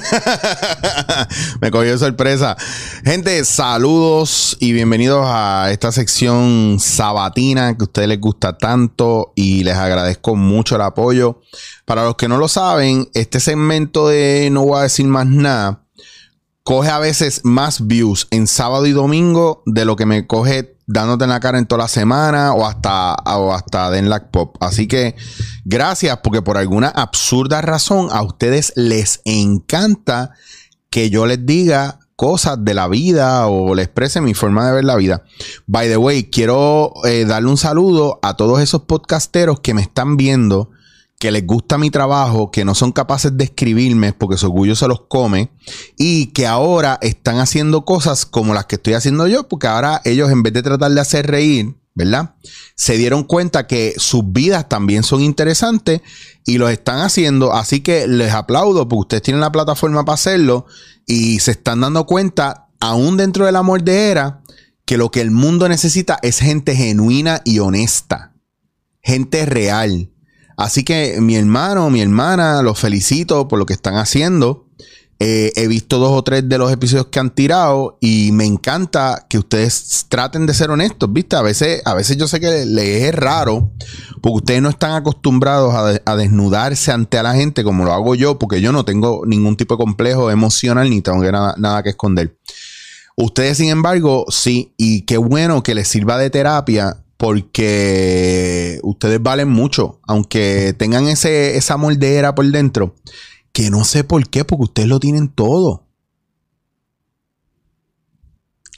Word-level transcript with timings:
Me 1.60 1.70
cogió 1.70 1.98
sorpresa. 1.98 2.56
Gente, 3.04 3.44
saludos 3.44 4.56
y 4.60 4.72
bienvenidos 4.72 5.24
a 5.26 5.70
esta 5.70 5.92
sección 5.92 6.78
sabatina 6.80 7.76
que 7.76 7.82
a 7.82 7.84
ustedes 7.84 8.08
les 8.08 8.20
gusta 8.20 8.56
tanto 8.56 9.32
y 9.34 9.64
les 9.64 9.76
agradezco 9.76 10.36
mucho 10.36 10.76
el 10.76 10.82
apoyo. 10.82 11.40
Para 11.84 12.04
los 12.04 12.16
que 12.16 12.28
no 12.28 12.38
lo 12.38 12.48
saben, 12.48 13.08
este 13.14 13.40
segmento 13.40 14.08
de 14.08 14.48
No 14.50 14.64
voy 14.64 14.80
a 14.80 14.82
decir 14.82 15.06
más 15.06 15.26
nada 15.26 15.82
coge 16.62 16.90
a 16.90 16.98
veces 16.98 17.40
más 17.42 17.86
views 17.86 18.28
en 18.30 18.46
sábado 18.46 18.86
y 18.86 18.92
domingo 18.92 19.62
de 19.66 19.84
lo 19.84 19.96
que 19.96 20.06
me 20.06 20.26
coge 20.26 20.76
dándote 20.92 21.22
en 21.22 21.30
la 21.30 21.38
cara 21.38 21.58
en 21.58 21.66
toda 21.66 21.84
la 21.84 21.88
semana 21.88 22.52
o 22.52 22.66
hasta, 22.66 23.14
o 23.14 23.52
hasta 23.52 23.90
Pop. 24.32 24.56
Así 24.60 24.88
que 24.88 25.14
gracias 25.64 26.18
porque 26.22 26.42
por 26.42 26.58
alguna 26.58 26.88
absurda 26.88 27.60
razón 27.62 28.08
a 28.10 28.22
ustedes 28.22 28.72
les 28.74 29.20
encanta 29.24 30.32
que 30.90 31.08
yo 31.08 31.26
les 31.26 31.46
diga 31.46 32.00
cosas 32.16 32.64
de 32.64 32.74
la 32.74 32.88
vida 32.88 33.46
o 33.46 33.74
les 33.76 33.86
exprese 33.86 34.20
mi 34.20 34.34
forma 34.34 34.66
de 34.66 34.72
ver 34.72 34.84
la 34.84 34.96
vida. 34.96 35.22
By 35.66 35.88
the 35.88 35.96
way, 35.96 36.24
quiero 36.24 36.92
eh, 37.04 37.24
darle 37.24 37.50
un 37.50 37.56
saludo 37.56 38.18
a 38.22 38.34
todos 38.34 38.60
esos 38.60 38.82
podcasteros 38.82 39.60
que 39.60 39.74
me 39.74 39.82
están 39.82 40.16
viendo 40.16 40.70
que 41.20 41.30
les 41.30 41.46
gusta 41.46 41.76
mi 41.76 41.90
trabajo, 41.90 42.50
que 42.50 42.64
no 42.64 42.74
son 42.74 42.92
capaces 42.92 43.36
de 43.36 43.44
escribirme 43.44 44.14
porque 44.14 44.38
su 44.38 44.46
orgullo 44.46 44.74
se 44.74 44.88
los 44.88 45.02
come 45.02 45.50
y 45.98 46.28
que 46.28 46.46
ahora 46.46 46.98
están 47.02 47.38
haciendo 47.40 47.84
cosas 47.84 48.24
como 48.24 48.54
las 48.54 48.64
que 48.64 48.76
estoy 48.76 48.94
haciendo 48.94 49.28
yo, 49.28 49.46
porque 49.46 49.66
ahora 49.66 50.00
ellos 50.06 50.30
en 50.30 50.42
vez 50.42 50.54
de 50.54 50.62
tratar 50.62 50.90
de 50.90 51.00
hacer 51.00 51.26
reír, 51.26 51.76
¿verdad? 51.94 52.36
Se 52.74 52.96
dieron 52.96 53.24
cuenta 53.24 53.66
que 53.66 53.92
sus 53.98 54.32
vidas 54.32 54.66
también 54.70 55.02
son 55.02 55.20
interesantes 55.20 56.00
y 56.46 56.56
lo 56.56 56.70
están 56.70 57.00
haciendo, 57.00 57.52
así 57.52 57.80
que 57.80 58.08
les 58.08 58.32
aplaudo 58.32 58.88
porque 58.88 59.00
ustedes 59.00 59.22
tienen 59.22 59.42
la 59.42 59.52
plataforma 59.52 60.06
para 60.06 60.14
hacerlo 60.14 60.64
y 61.06 61.40
se 61.40 61.50
están 61.50 61.82
dando 61.82 62.06
cuenta, 62.06 62.70
aún 62.80 63.18
dentro 63.18 63.44
de 63.44 63.52
la 63.52 64.40
que 64.86 64.96
lo 64.96 65.10
que 65.10 65.20
el 65.20 65.30
mundo 65.30 65.68
necesita 65.68 66.18
es 66.22 66.38
gente 66.38 66.74
genuina 66.74 67.42
y 67.44 67.58
honesta, 67.58 68.32
gente 69.02 69.44
real 69.44 70.10
Así 70.60 70.84
que 70.84 71.22
mi 71.22 71.36
hermano, 71.36 71.88
mi 71.88 72.02
hermana, 72.02 72.60
los 72.60 72.78
felicito 72.78 73.48
por 73.48 73.58
lo 73.58 73.64
que 73.64 73.72
están 73.72 73.94
haciendo. 73.96 74.66
Eh, 75.18 75.52
he 75.56 75.66
visto 75.68 75.98
dos 75.98 76.10
o 76.12 76.22
tres 76.22 76.50
de 76.50 76.58
los 76.58 76.70
episodios 76.70 77.06
que 77.06 77.18
han 77.18 77.34
tirado 77.34 77.96
y 77.98 78.30
me 78.32 78.44
encanta 78.44 79.26
que 79.30 79.38
ustedes 79.38 80.04
traten 80.10 80.44
de 80.44 80.52
ser 80.52 80.70
honestos, 80.70 81.10
¿viste? 81.10 81.36
A 81.36 81.40
veces, 81.40 81.80
a 81.86 81.94
veces 81.94 82.18
yo 82.18 82.28
sé 82.28 82.40
que 82.40 82.66
les 82.66 83.04
es 83.04 83.14
raro 83.14 83.72
porque 84.20 84.36
ustedes 84.36 84.60
no 84.60 84.68
están 84.68 84.92
acostumbrados 84.92 85.74
a, 85.74 86.16
desnudarse 86.16 86.92
ante 86.92 87.22
la 87.22 87.32
gente 87.32 87.64
como 87.64 87.86
lo 87.86 87.94
hago 87.94 88.14
yo, 88.14 88.38
porque 88.38 88.60
yo 88.60 88.70
no 88.70 88.84
tengo 88.84 89.22
ningún 89.24 89.56
tipo 89.56 89.76
de 89.76 89.82
complejo 89.82 90.30
emocional 90.30 90.90
ni 90.90 91.00
tengo 91.00 91.22
nada, 91.22 91.54
nada 91.56 91.82
que 91.82 91.88
esconder. 91.88 92.36
Ustedes, 93.16 93.56
sin 93.56 93.70
embargo, 93.70 94.26
sí, 94.28 94.74
y 94.76 95.06
qué 95.06 95.16
bueno 95.16 95.62
que 95.62 95.74
les 95.74 95.88
sirva 95.88 96.18
de 96.18 96.28
terapia 96.28 96.98
porque 97.20 98.80
ustedes 98.82 99.22
valen 99.22 99.50
mucho, 99.50 100.00
aunque 100.06 100.74
tengan 100.78 101.06
ese, 101.06 101.58
esa 101.58 101.76
moldera 101.76 102.34
por 102.34 102.46
dentro, 102.46 102.94
que 103.52 103.68
no 103.68 103.84
sé 103.84 104.04
por 104.04 104.26
qué, 104.30 104.46
porque 104.46 104.64
ustedes 104.64 104.88
lo 104.88 105.00
tienen 105.00 105.28
todo. 105.28 105.86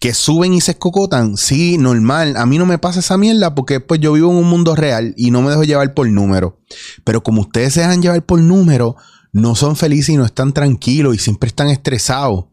Que 0.01 0.13
suben 0.13 0.55
y 0.55 0.61
se 0.61 0.73
escocotan, 0.73 1.37
sí, 1.37 1.79
normal. 1.79 2.37
A 2.37 2.45
mí 2.45 2.59
no 2.59 2.67
me 2.67 2.79
pasa 2.79 2.99
esa 2.99 3.17
mierda 3.17 3.55
porque 3.55 3.79
pues 3.79 4.01
yo 4.01 4.13
vivo 4.13 4.33
en 4.33 4.39
un 4.39 4.49
mundo 4.49 4.75
real 4.75 5.15
y 5.17 5.31
no 5.31 5.41
me 5.41 5.51
dejo 5.51 5.63
llevar 5.63 5.95
por 5.95 6.09
número. 6.09 6.59
Pero 7.05 7.23
como 7.23 7.43
ustedes 7.43 7.75
se 7.75 7.81
dejan 7.83 8.03
llevar 8.03 8.27
por 8.27 8.41
número, 8.41 8.97
no 9.31 9.55
son 9.55 9.77
felices 9.77 10.09
y 10.09 10.17
no 10.17 10.25
están 10.25 10.53
tranquilos 10.53 11.15
y 11.15 11.21
siempre 11.21 11.47
están 11.47 11.69
estresados 11.69 12.47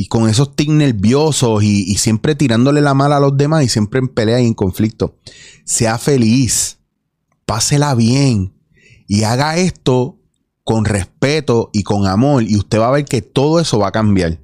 y 0.00 0.06
con 0.06 0.30
esos 0.30 0.56
tics 0.56 0.72
nerviosos 0.72 1.62
y, 1.62 1.94
siempre 1.98 2.34
tirándole 2.34 2.80
la 2.80 2.94
mala 2.94 3.18
a 3.18 3.20
los 3.20 3.36
demás 3.36 3.64
y 3.64 3.68
siempre 3.68 4.00
en 4.00 4.08
pelea 4.08 4.40
y 4.40 4.46
en 4.46 4.54
conflicto. 4.54 5.18
Sea 5.66 5.98
feliz, 5.98 6.78
pásela 7.44 7.94
bien 7.94 8.54
y 9.06 9.24
haga 9.24 9.58
esto 9.58 10.18
con 10.64 10.86
respeto 10.86 11.68
y 11.74 11.82
con 11.82 12.06
amor 12.06 12.44
y 12.44 12.56
usted 12.56 12.80
va 12.80 12.88
a 12.88 12.92
ver 12.92 13.04
que 13.04 13.20
todo 13.20 13.60
eso 13.60 13.78
va 13.78 13.88
a 13.88 13.92
cambiar. 13.92 14.40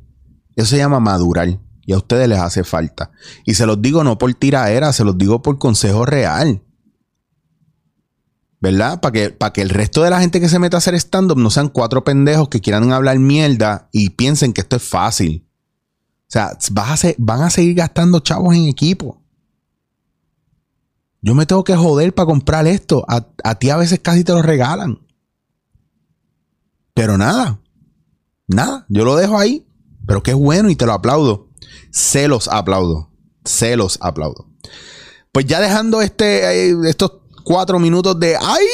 Eso 0.56 0.66
se 0.66 0.76
llama 0.76 1.00
madurar 1.00 1.58
y 1.86 1.92
a 1.94 1.96
ustedes 1.96 2.28
les 2.28 2.38
hace 2.38 2.62
falta. 2.62 3.10
Y 3.46 3.54
se 3.54 3.64
los 3.64 3.80
digo 3.80 4.04
no 4.04 4.18
por 4.18 4.34
tiraera, 4.34 4.92
se 4.92 5.04
los 5.04 5.16
digo 5.16 5.40
por 5.40 5.58
consejo 5.58 6.04
real. 6.04 6.60
¿verdad? 8.60 9.00
Para 9.00 9.12
que, 9.12 9.36
que 9.54 9.62
el 9.62 9.70
resto 9.70 10.02
de 10.02 10.10
la 10.10 10.20
gente 10.20 10.38
que 10.38 10.50
se 10.50 10.58
meta 10.58 10.76
a 10.76 10.78
hacer 10.78 10.94
stand-up 10.96 11.38
no 11.38 11.48
sean 11.48 11.70
cuatro 11.70 12.04
pendejos 12.04 12.50
que 12.50 12.60
quieran 12.60 12.92
hablar 12.92 13.18
mierda 13.18 13.88
y 13.90 14.10
piensen 14.10 14.52
que 14.52 14.60
esto 14.60 14.76
es 14.76 14.82
fácil. 14.82 15.45
O 16.28 16.32
sea, 16.32 16.58
van 17.18 17.42
a 17.42 17.50
seguir 17.50 17.74
gastando 17.74 18.20
chavos 18.20 18.54
en 18.54 18.66
equipo. 18.66 19.22
Yo 21.22 21.34
me 21.34 21.46
tengo 21.46 21.64
que 21.64 21.76
joder 21.76 22.14
para 22.14 22.26
comprar 22.26 22.66
esto. 22.66 23.04
A, 23.08 23.54
ti 23.56 23.70
a 23.70 23.76
veces 23.76 24.00
casi 24.00 24.24
te 24.24 24.32
lo 24.32 24.42
regalan. 24.42 25.00
Pero 26.94 27.16
nada. 27.16 27.60
Nada. 28.46 28.86
Yo 28.88 29.04
lo 29.04 29.16
dejo 29.16 29.38
ahí. 29.38 29.66
Pero 30.06 30.22
qué 30.22 30.34
bueno 30.34 30.70
y 30.70 30.76
te 30.76 30.86
lo 30.86 30.92
aplaudo. 30.92 31.48
Se 31.90 32.28
los 32.28 32.48
aplaudo. 32.48 33.10
Se 33.44 33.76
los 33.76 33.98
aplaudo. 34.00 34.48
Pues 35.32 35.46
ya 35.46 35.60
dejando 35.60 36.00
este, 36.00 36.70
eh, 36.70 36.76
estos 36.84 37.12
cuatro 37.44 37.78
minutos 37.78 38.18
de 38.18 38.36
¡Ay! 38.36 38.64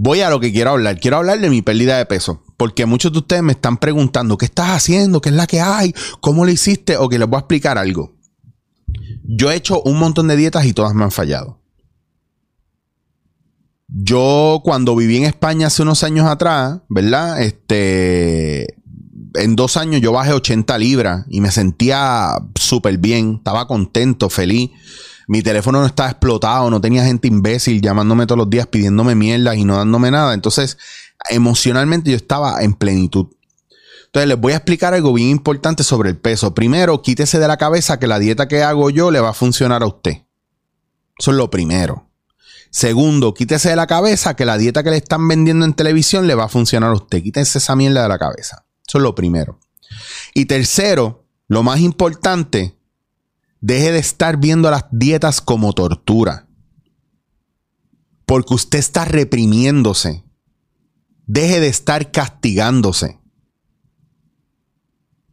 Voy 0.00 0.20
a 0.20 0.30
lo 0.30 0.38
que 0.38 0.52
quiero 0.52 0.70
hablar. 0.70 1.00
Quiero 1.00 1.16
hablar 1.16 1.40
de 1.40 1.50
mi 1.50 1.60
pérdida 1.60 1.98
de 1.98 2.06
peso. 2.06 2.44
Porque 2.56 2.86
muchos 2.86 3.12
de 3.12 3.18
ustedes 3.18 3.42
me 3.42 3.52
están 3.52 3.78
preguntando, 3.78 4.38
¿qué 4.38 4.44
estás 4.44 4.68
haciendo? 4.68 5.20
¿Qué 5.20 5.30
es 5.30 5.34
la 5.34 5.48
que 5.48 5.60
hay? 5.60 5.92
¿Cómo 6.20 6.44
lo 6.44 6.52
hiciste? 6.52 6.96
O 6.96 7.08
que 7.08 7.18
les 7.18 7.28
voy 7.28 7.36
a 7.36 7.40
explicar 7.40 7.78
algo. 7.78 8.14
Yo 9.24 9.50
he 9.50 9.56
hecho 9.56 9.82
un 9.82 9.98
montón 9.98 10.28
de 10.28 10.36
dietas 10.36 10.64
y 10.66 10.72
todas 10.72 10.94
me 10.94 11.02
han 11.02 11.10
fallado. 11.10 11.60
Yo 13.88 14.60
cuando 14.62 14.94
viví 14.94 15.16
en 15.16 15.24
España 15.24 15.66
hace 15.66 15.82
unos 15.82 16.04
años 16.04 16.28
atrás, 16.28 16.78
¿verdad? 16.88 17.42
Este, 17.42 18.76
en 19.34 19.56
dos 19.56 19.76
años 19.76 20.00
yo 20.00 20.12
bajé 20.12 20.32
80 20.32 20.78
libras 20.78 21.26
y 21.28 21.40
me 21.40 21.50
sentía 21.50 22.36
súper 22.54 22.98
bien, 22.98 23.36
estaba 23.38 23.66
contento, 23.66 24.30
feliz. 24.30 24.70
Mi 25.28 25.42
teléfono 25.42 25.80
no 25.80 25.86
estaba 25.86 26.08
explotado, 26.08 26.70
no 26.70 26.80
tenía 26.80 27.04
gente 27.04 27.28
imbécil 27.28 27.82
llamándome 27.82 28.26
todos 28.26 28.38
los 28.38 28.50
días 28.50 28.66
pidiéndome 28.66 29.14
mierda 29.14 29.54
y 29.54 29.62
no 29.62 29.76
dándome 29.76 30.10
nada. 30.10 30.32
Entonces, 30.32 30.78
emocionalmente 31.28 32.10
yo 32.10 32.16
estaba 32.16 32.62
en 32.62 32.72
plenitud. 32.72 33.26
Entonces 34.06 34.26
les 34.26 34.40
voy 34.40 34.54
a 34.54 34.56
explicar 34.56 34.94
algo 34.94 35.12
bien 35.12 35.28
importante 35.28 35.84
sobre 35.84 36.08
el 36.08 36.16
peso. 36.16 36.54
Primero, 36.54 37.02
quítese 37.02 37.38
de 37.38 37.46
la 37.46 37.58
cabeza 37.58 37.98
que 37.98 38.06
la 38.06 38.18
dieta 38.18 38.48
que 38.48 38.62
hago 38.62 38.88
yo 38.88 39.10
le 39.10 39.20
va 39.20 39.28
a 39.28 39.34
funcionar 39.34 39.82
a 39.82 39.86
usted. 39.86 40.22
Eso 41.18 41.30
es 41.30 41.36
lo 41.36 41.50
primero. 41.50 42.08
Segundo, 42.70 43.34
quítese 43.34 43.68
de 43.68 43.76
la 43.76 43.86
cabeza 43.86 44.34
que 44.34 44.46
la 44.46 44.56
dieta 44.56 44.82
que 44.82 44.90
le 44.90 44.96
están 44.96 45.28
vendiendo 45.28 45.66
en 45.66 45.74
televisión 45.74 46.26
le 46.26 46.36
va 46.36 46.44
a 46.44 46.48
funcionar 46.48 46.90
a 46.90 46.94
usted. 46.94 47.22
Quítese 47.22 47.58
esa 47.58 47.76
mierda 47.76 48.02
de 48.02 48.08
la 48.08 48.18
cabeza. 48.18 48.64
Eso 48.86 48.96
es 48.96 49.02
lo 49.02 49.14
primero. 49.14 49.60
Y 50.32 50.46
tercero, 50.46 51.26
lo 51.46 51.62
más 51.62 51.80
importante, 51.80 52.77
deje 53.60 53.92
de 53.92 53.98
estar 53.98 54.36
viendo 54.36 54.70
las 54.70 54.84
dietas 54.90 55.40
como 55.40 55.72
tortura. 55.72 56.46
Porque 58.26 58.54
usted 58.54 58.78
está 58.78 59.04
reprimiéndose. 59.04 60.24
Deje 61.26 61.60
de 61.60 61.68
estar 61.68 62.10
castigándose. 62.10 63.18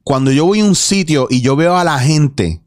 Cuando 0.04 0.32
yo 0.32 0.46
voy 0.46 0.60
a 0.60 0.66
un 0.66 0.76
sitio 0.76 1.28
y 1.30 1.42
yo 1.42 1.56
veo 1.56 1.76
a 1.78 1.84
la 1.84 1.98
gente, 2.00 2.62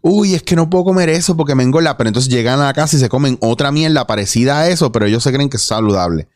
uy, 0.00 0.34
es 0.34 0.42
que 0.42 0.56
no 0.56 0.70
puedo 0.70 0.84
comer 0.84 1.08
eso 1.08 1.36
porque 1.36 1.54
me 1.54 1.62
engorda, 1.62 1.96
pero 1.96 2.08
entonces 2.08 2.32
llegan 2.32 2.60
a 2.60 2.64
la 2.64 2.72
casa 2.72 2.96
y 2.96 3.00
se 3.00 3.08
comen 3.08 3.36
otra 3.40 3.70
mierda 3.70 4.06
parecida 4.06 4.60
a 4.60 4.68
eso, 4.68 4.92
pero 4.92 5.06
ellos 5.06 5.22
se 5.22 5.32
creen 5.32 5.50
que 5.50 5.58
es 5.58 5.64
saludable. 5.64 6.28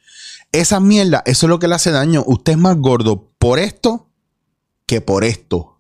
Esa 0.53 0.81
mierda, 0.81 1.23
eso 1.27 1.47
es 1.47 1.51
lo 1.51 1.59
que 1.59 1.69
le 1.69 1.75
hace 1.75 1.91
daño. 1.91 2.25
Usted 2.27 2.53
es 2.53 2.59
más 2.59 2.77
gordo 2.77 3.33
por 3.39 3.59
esto 3.59 4.11
que 4.87 5.01
por 5.01 5.25
esto. 5.25 5.76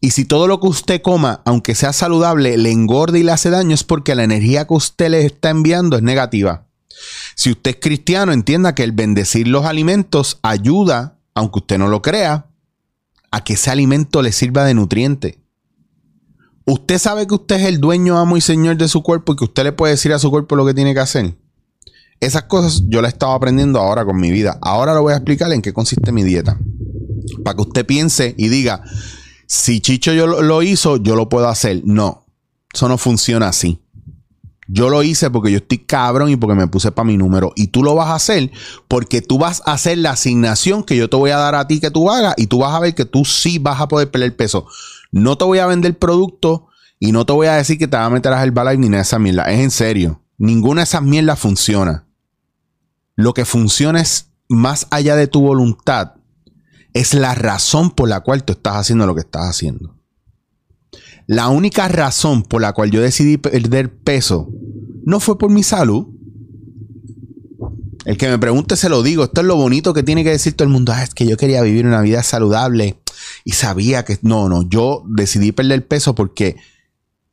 Y 0.00 0.10
si 0.10 0.24
todo 0.24 0.46
lo 0.46 0.60
que 0.60 0.68
usted 0.68 1.02
coma, 1.02 1.42
aunque 1.44 1.74
sea 1.74 1.92
saludable, 1.92 2.56
le 2.56 2.70
engorda 2.70 3.18
y 3.18 3.24
le 3.24 3.32
hace 3.32 3.50
daño, 3.50 3.74
es 3.74 3.84
porque 3.84 4.14
la 4.14 4.24
energía 4.24 4.66
que 4.66 4.74
usted 4.74 5.10
le 5.10 5.26
está 5.26 5.50
enviando 5.50 5.96
es 5.96 6.02
negativa. 6.02 6.66
Si 7.34 7.50
usted 7.50 7.72
es 7.72 7.76
cristiano, 7.80 8.32
entienda 8.32 8.74
que 8.74 8.84
el 8.84 8.92
bendecir 8.92 9.48
los 9.48 9.64
alimentos 9.64 10.38
ayuda, 10.42 11.18
aunque 11.34 11.60
usted 11.60 11.78
no 11.78 11.88
lo 11.88 12.02
crea, 12.02 12.46
a 13.30 13.44
que 13.44 13.54
ese 13.54 13.70
alimento 13.70 14.22
le 14.22 14.32
sirva 14.32 14.64
de 14.64 14.74
nutriente. 14.74 15.38
Usted 16.64 16.98
sabe 16.98 17.26
que 17.26 17.34
usted 17.34 17.56
es 17.56 17.66
el 17.66 17.80
dueño, 17.80 18.18
amo 18.18 18.36
y 18.36 18.40
señor 18.40 18.76
de 18.76 18.88
su 18.88 19.02
cuerpo 19.02 19.32
y 19.32 19.36
que 19.36 19.44
usted 19.44 19.64
le 19.64 19.72
puede 19.72 19.94
decir 19.94 20.12
a 20.12 20.18
su 20.18 20.30
cuerpo 20.30 20.54
lo 20.54 20.66
que 20.66 20.74
tiene 20.74 20.94
que 20.94 21.00
hacer. 21.00 21.34
Esas 22.20 22.44
cosas 22.44 22.82
yo 22.88 23.00
las 23.00 23.12
estaba 23.12 23.34
aprendiendo 23.34 23.78
ahora 23.78 24.04
con 24.04 24.20
mi 24.20 24.30
vida. 24.30 24.58
Ahora 24.60 24.92
lo 24.92 25.02
voy 25.02 25.12
a 25.12 25.16
explicar 25.16 25.52
en 25.52 25.62
qué 25.62 25.72
consiste 25.72 26.12
mi 26.12 26.24
dieta. 26.24 26.58
Para 27.44 27.56
que 27.56 27.62
usted 27.62 27.86
piense 27.86 28.34
y 28.36 28.48
diga, 28.48 28.82
si 29.48 29.80
Chicho 29.80 30.12
yo 30.12 30.26
lo, 30.26 30.62
hizo, 30.62 30.98
yo 30.98 31.16
lo 31.16 31.30
puedo 31.30 31.48
hacer. 31.48 31.80
No, 31.84 32.26
eso 32.72 32.86
no 32.86 32.98
funciona 32.98 33.48
así. 33.48 33.80
Yo 34.68 34.90
lo 34.90 35.02
hice 35.02 35.30
porque 35.30 35.50
yo 35.50 35.56
estoy 35.56 35.78
cabrón 35.78 36.28
y 36.28 36.36
porque 36.36 36.54
me 36.54 36.68
puse 36.68 36.92
para 36.92 37.06
mi 37.06 37.16
número. 37.16 37.54
Y 37.56 37.68
tú 37.68 37.82
lo 37.82 37.94
vas 37.94 38.08
a 38.08 38.16
hacer 38.16 38.50
porque 38.86 39.22
tú 39.22 39.38
vas 39.38 39.62
a 39.64 39.72
hacer 39.72 39.96
la 39.96 40.10
asignación 40.10 40.84
que 40.84 40.96
yo 40.96 41.08
te 41.08 41.16
voy 41.16 41.30
a 41.30 41.38
dar 41.38 41.54
a 41.54 41.66
ti 41.66 41.80
que 41.80 41.90
tú 41.90 42.10
hagas 42.10 42.34
y 42.36 42.46
tú 42.46 42.58
vas 42.58 42.74
a 42.74 42.80
ver 42.80 42.94
que 42.94 43.06
tú 43.06 43.24
sí 43.24 43.58
vas 43.58 43.80
a 43.80 43.88
poder 43.88 44.10
perder 44.10 44.36
peso. 44.36 44.66
No 45.10 45.38
te 45.38 45.46
voy 45.46 45.60
a 45.60 45.66
vender 45.66 45.98
producto 45.98 46.68
y 47.00 47.12
no 47.12 47.24
te 47.24 47.32
voy 47.32 47.46
a 47.46 47.54
decir 47.54 47.78
que 47.78 47.88
te 47.88 47.96
vas 47.96 48.06
a 48.06 48.10
meter 48.10 48.30
a 48.34 48.44
Herbalife 48.44 48.76
ni 48.76 48.90
nada 48.90 48.98
de 48.98 49.02
esa 49.02 49.18
mierda. 49.18 49.44
Es 49.44 49.60
en 49.60 49.70
serio. 49.70 50.20
Ninguna 50.36 50.82
de 50.82 50.84
esas 50.84 51.02
mierdas 51.02 51.38
funciona. 51.38 52.06
Lo 53.16 53.32
que 53.32 53.46
funciona 53.46 54.02
es 54.02 54.28
más 54.46 54.86
allá 54.90 55.16
de 55.16 55.26
tu 55.26 55.40
voluntad. 55.40 56.17
Es 56.94 57.14
la 57.14 57.34
razón 57.34 57.90
por 57.90 58.08
la 58.08 58.20
cual 58.20 58.44
tú 58.44 58.54
estás 58.54 58.76
haciendo 58.76 59.06
lo 59.06 59.14
que 59.14 59.20
estás 59.20 59.48
haciendo. 59.48 59.96
La 61.26 61.48
única 61.48 61.88
razón 61.88 62.42
por 62.42 62.62
la 62.62 62.72
cual 62.72 62.90
yo 62.90 63.02
decidí 63.02 63.36
perder 63.36 63.94
peso 63.94 64.50
no 65.04 65.20
fue 65.20 65.38
por 65.38 65.50
mi 65.50 65.62
salud. 65.62 66.06
El 68.04 68.16
que 68.16 68.28
me 68.28 68.38
pregunte 68.38 68.76
se 68.76 68.88
lo 68.88 69.02
digo. 69.02 69.24
Esto 69.24 69.42
es 69.42 69.46
lo 69.46 69.56
bonito 69.56 69.92
que 69.92 70.02
tiene 70.02 70.24
que 70.24 70.30
decir 70.30 70.54
todo 70.54 70.66
el 70.66 70.72
mundo. 70.72 70.92
Ah, 70.94 71.02
es 71.02 71.12
que 71.12 71.26
yo 71.26 71.36
quería 71.36 71.60
vivir 71.62 71.86
una 71.86 72.00
vida 72.00 72.22
saludable 72.22 72.98
y 73.44 73.52
sabía 73.52 74.04
que 74.04 74.18
no, 74.22 74.48
no. 74.48 74.62
Yo 74.62 75.04
decidí 75.06 75.52
perder 75.52 75.86
peso 75.86 76.14
porque 76.14 76.56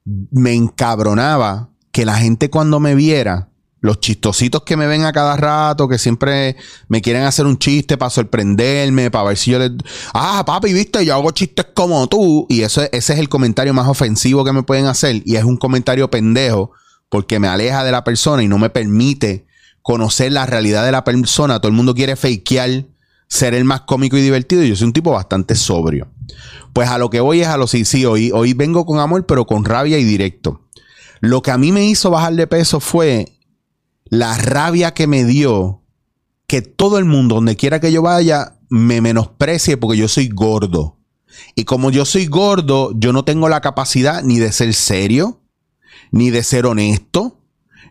me 0.04 0.54
encabronaba 0.54 1.70
que 1.92 2.06
la 2.06 2.16
gente 2.16 2.50
cuando 2.50 2.82
me 2.82 2.96
viera 2.96 3.50
los 3.86 4.00
chistositos 4.00 4.64
que 4.64 4.76
me 4.76 4.88
ven 4.88 5.06
a 5.06 5.14
cada 5.14 5.38
rato, 5.38 5.88
que 5.88 5.98
siempre 5.98 6.58
me 6.88 7.02
quieren 7.02 7.24
hacer 7.24 7.46
un 7.46 7.58
chiste 7.58 7.98
para 7.98 8.10
sorprenderme, 8.10 9.12
para 9.12 9.30
ver 9.30 9.38
si 9.38 9.52
yo 9.52 9.60
les... 9.60 9.72
Ah, 10.14 10.44
papi, 10.46 10.74
viste, 10.74 11.06
yo 11.06 11.14
hago 11.14 11.32
chistes 11.32 11.68
como 11.74 12.08
tú. 12.08 12.48
Y 12.50 12.62
eso, 12.62 12.82
ese 12.82 13.14
es 13.14 13.20
el 13.20 13.30
comentario 13.30 13.74
más 13.74 13.88
ofensivo 13.88 14.44
que 14.44 14.52
me 14.52 14.64
pueden 14.64 14.88
hacer. 14.88 15.22
Y 15.26 15.36
es 15.36 15.44
un 15.44 15.58
comentario 15.58 16.10
pendejo 16.10 16.72
porque 17.10 17.40
me 17.40 17.48
aleja 17.48 17.84
de 17.84 17.92
la 17.92 18.04
persona 18.04 18.44
y 18.44 18.48
no 18.48 18.58
me 18.58 18.70
permite 18.70 19.46
conocer 19.82 20.32
la 20.32 20.46
realidad 20.46 20.84
de 20.84 20.92
la 20.92 21.04
persona. 21.04 21.60
Todo 21.60 21.70
el 21.70 21.76
mundo 21.76 21.94
quiere 21.94 22.16
fakear 22.16 22.86
ser 23.28 23.54
el 23.54 23.66
más 23.66 23.82
cómico 23.82 24.18
y 24.18 24.22
divertido. 24.22 24.64
Y 24.64 24.70
yo 24.70 24.76
soy 24.76 24.88
un 24.88 24.94
tipo 24.94 25.12
bastante 25.12 25.56
sobrio. 25.56 26.08
Pues 26.74 26.90
a 26.90 26.98
lo 26.98 27.10
que 27.10 27.20
voy 27.20 27.42
es 27.42 27.48
a 27.48 27.58
lo 27.58 27.68
sí, 27.68 27.86
sí, 27.86 28.06
hoy, 28.06 28.32
hoy 28.34 28.54
vengo 28.54 28.86
con 28.86 29.00
amor, 29.00 29.26
pero 29.26 29.46
con 29.46 29.64
rabia 29.64 30.00
y 30.00 30.04
directo. 30.04 30.62
Lo 31.22 31.42
que 31.42 31.52
a 31.52 31.58
mí 31.58 31.72
me 31.72 31.86
hizo 31.86 32.10
bajar 32.10 32.34
de 32.34 32.48
peso 32.48 32.80
fue 32.80 33.35
la 34.06 34.38
rabia 34.38 34.94
que 34.94 35.08
me 35.08 35.24
dio 35.26 35.82
que 36.48 36.62
todo 36.62 37.00
el 37.00 37.06
mundo, 37.06 37.36
donde 37.36 37.56
quiera 37.56 37.80
que 37.80 37.92
yo 37.92 38.02
vaya, 38.02 38.58
me 38.70 39.02
menosprecie 39.02 39.78
porque 39.78 39.98
yo 39.98 40.08
soy 40.08 40.30
gordo. 40.30 40.98
Y 41.56 41.66
como 41.66 41.92
yo 41.92 42.06
soy 42.06 42.28
gordo, 42.28 42.92
yo 42.96 43.14
no 43.14 43.26
tengo 43.26 43.50
la 43.50 43.62
capacidad 43.62 44.24
ni 44.24 44.40
de 44.40 44.52
ser 44.52 44.74
serio, 44.74 45.42
ni 46.12 46.30
de 46.30 46.44
ser 46.44 46.66
honesto, 46.66 47.42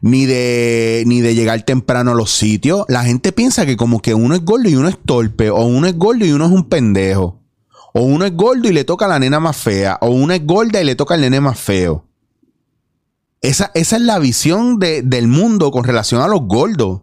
ni 0.01 0.27
de, 0.27 1.05
ni 1.07 1.21
de 1.21 1.35
llegar 1.35 1.63
temprano 1.63 2.13
a 2.13 2.15
los 2.15 2.31
sitios. 2.31 2.85
La 2.89 3.05
gente 3.05 3.33
piensa 3.33 3.67
que 3.67 3.77
como 3.77 4.01
que 4.01 4.15
uno 4.15 4.35
es 4.35 4.45
gordo 4.45 4.69
y 4.69 4.77
uno 4.77 4.89
es 4.89 4.99
torpe, 5.05 5.51
o 5.51 5.65
uno 5.65 5.87
es 5.87 5.97
gordo 5.97 6.25
y 6.25 6.33
uno 6.33 6.47
es 6.47 6.53
un 6.53 6.69
pendejo. 6.69 7.41
O 7.93 8.03
uno 8.03 8.25
es 8.25 8.35
gordo 8.35 8.69
y 8.69 8.73
le 8.73 8.85
toca 8.85 9.05
a 9.05 9.09
la 9.09 9.19
nena 9.19 9.41
más 9.41 9.57
fea, 9.57 9.99
o 10.01 10.11
uno 10.11 10.33
es 10.33 10.45
gorda 10.45 10.81
y 10.81 10.85
le 10.85 10.97
toca 10.97 11.15
al 11.15 11.21
nene 11.21 11.41
más 11.41 11.59
feo. 11.59 12.07
Esa, 13.45 13.71
es 13.75 13.93
la 14.01 14.19
visión 14.19 14.79
del 14.79 15.29
mundo 15.29 15.71
con 15.71 15.85
relación 15.85 16.23
a 16.23 16.29
los 16.29 16.41
gordos. 16.45 17.03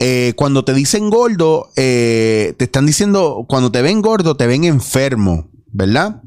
Eh, 0.00 0.32
cuando 0.34 0.64
te 0.64 0.74
dicen 0.74 1.08
gordo, 1.08 1.70
eh, 1.76 2.54
te 2.58 2.64
están 2.64 2.84
diciendo, 2.84 3.46
cuando 3.48 3.70
te 3.70 3.80
ven 3.80 4.02
gordo, 4.02 4.36
te 4.36 4.48
ven 4.48 4.64
enfermo, 4.64 5.48
¿verdad? 5.70 6.20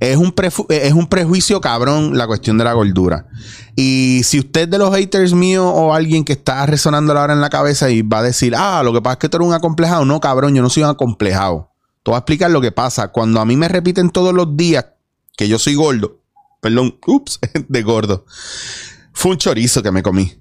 Es 0.00 0.16
un, 0.16 0.34
es 0.68 0.92
un 0.94 1.06
prejuicio 1.06 1.60
cabrón 1.60 2.18
la 2.18 2.26
cuestión 2.26 2.58
de 2.58 2.64
la 2.64 2.72
gordura. 2.72 3.28
Y 3.76 4.22
si 4.24 4.40
usted 4.40 4.68
de 4.68 4.78
los 4.78 4.92
haters 4.92 5.32
míos 5.32 5.70
o 5.72 5.94
alguien 5.94 6.24
que 6.24 6.32
está 6.32 6.66
resonando 6.66 7.16
ahora 7.16 7.34
en 7.34 7.40
la 7.40 7.50
cabeza 7.50 7.90
y 7.90 8.02
va 8.02 8.18
a 8.18 8.24
decir, 8.24 8.54
ah, 8.56 8.82
lo 8.82 8.92
que 8.92 9.00
pasa 9.00 9.12
es 9.12 9.18
que 9.20 9.28
tú 9.28 9.36
eres 9.36 9.46
un 9.46 9.54
acomplejado. 9.54 10.04
No, 10.06 10.18
cabrón, 10.18 10.56
yo 10.56 10.62
no 10.62 10.70
soy 10.70 10.82
un 10.82 10.90
acomplejado. 10.90 11.70
Te 12.02 12.10
voy 12.10 12.16
a 12.16 12.18
explicar 12.18 12.50
lo 12.50 12.60
que 12.60 12.72
pasa. 12.72 13.12
Cuando 13.12 13.40
a 13.40 13.44
mí 13.44 13.56
me 13.56 13.68
repiten 13.68 14.10
todos 14.10 14.34
los 14.34 14.56
días 14.56 14.86
que 15.36 15.46
yo 15.46 15.60
soy 15.60 15.76
gordo, 15.76 16.18
perdón, 16.60 16.98
ups, 17.06 17.38
de 17.68 17.82
gordo. 17.82 18.24
Fue 19.18 19.32
un 19.32 19.38
chorizo 19.38 19.82
que 19.82 19.90
me 19.90 20.00
comí. 20.00 20.32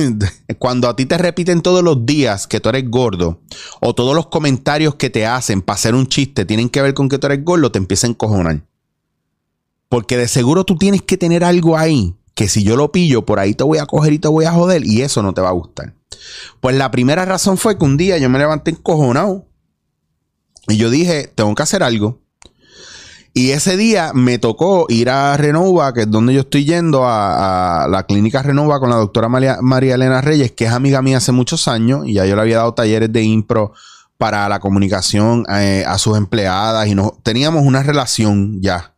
Cuando 0.58 0.88
a 0.88 0.96
ti 0.96 1.04
te 1.04 1.18
repiten 1.18 1.60
todos 1.60 1.84
los 1.84 2.06
días 2.06 2.46
que 2.46 2.60
tú 2.60 2.70
eres 2.70 2.88
gordo, 2.88 3.42
o 3.82 3.94
todos 3.94 4.16
los 4.16 4.28
comentarios 4.28 4.94
que 4.94 5.10
te 5.10 5.26
hacen 5.26 5.60
para 5.60 5.74
hacer 5.74 5.94
un 5.94 6.06
chiste 6.06 6.46
tienen 6.46 6.70
que 6.70 6.80
ver 6.80 6.94
con 6.94 7.10
que 7.10 7.18
tú 7.18 7.26
eres 7.26 7.44
gordo, 7.44 7.70
te 7.70 7.76
empieza 7.76 8.06
a 8.06 8.10
encojonar. 8.10 8.64
Porque 9.90 10.16
de 10.16 10.28
seguro 10.28 10.64
tú 10.64 10.78
tienes 10.78 11.02
que 11.02 11.18
tener 11.18 11.44
algo 11.44 11.76
ahí 11.76 12.16
que 12.34 12.48
si 12.48 12.62
yo 12.62 12.74
lo 12.74 12.90
pillo, 12.90 13.26
por 13.26 13.38
ahí 13.38 13.52
te 13.52 13.64
voy 13.64 13.76
a 13.76 13.84
coger 13.84 14.14
y 14.14 14.18
te 14.18 14.28
voy 14.28 14.46
a 14.46 14.52
joder, 14.52 14.82
y 14.86 15.02
eso 15.02 15.22
no 15.22 15.34
te 15.34 15.42
va 15.42 15.50
a 15.50 15.52
gustar. 15.52 15.94
Pues 16.62 16.74
la 16.74 16.90
primera 16.90 17.26
razón 17.26 17.58
fue 17.58 17.76
que 17.76 17.84
un 17.84 17.98
día 17.98 18.16
yo 18.16 18.30
me 18.30 18.38
levanté 18.38 18.70
encojonado 18.70 19.46
y 20.68 20.78
yo 20.78 20.88
dije, 20.88 21.30
tengo 21.34 21.54
que 21.54 21.64
hacer 21.64 21.82
algo. 21.82 22.21
Y 23.34 23.52
ese 23.52 23.78
día 23.78 24.12
me 24.12 24.38
tocó 24.38 24.84
ir 24.90 25.08
a 25.08 25.34
Renova, 25.38 25.94
que 25.94 26.02
es 26.02 26.10
donde 26.10 26.34
yo 26.34 26.40
estoy 26.40 26.66
yendo, 26.66 27.04
a, 27.06 27.86
la 27.88 28.04
clínica 28.04 28.42
Renova 28.42 28.78
con 28.78 28.90
la 28.90 28.96
doctora 28.96 29.28
María, 29.28 29.94
Elena 29.94 30.20
Reyes, 30.20 30.52
que 30.52 30.66
es 30.66 30.70
amiga 30.70 31.00
mía 31.00 31.16
hace 31.16 31.32
muchos 31.32 31.66
años, 31.66 32.06
y 32.06 32.14
ya 32.14 32.26
yo 32.26 32.36
le 32.36 32.42
había 32.42 32.58
dado 32.58 32.74
talleres 32.74 33.10
de 33.10 33.22
impro 33.22 33.72
para 34.18 34.48
la 34.50 34.60
comunicación 34.60 35.46
eh, 35.48 35.82
a 35.86 35.96
sus 35.96 36.18
empleadas, 36.18 36.86
y 36.88 36.94
no, 36.94 37.16
teníamos 37.22 37.64
una 37.64 37.82
relación 37.82 38.60
ya. 38.60 38.92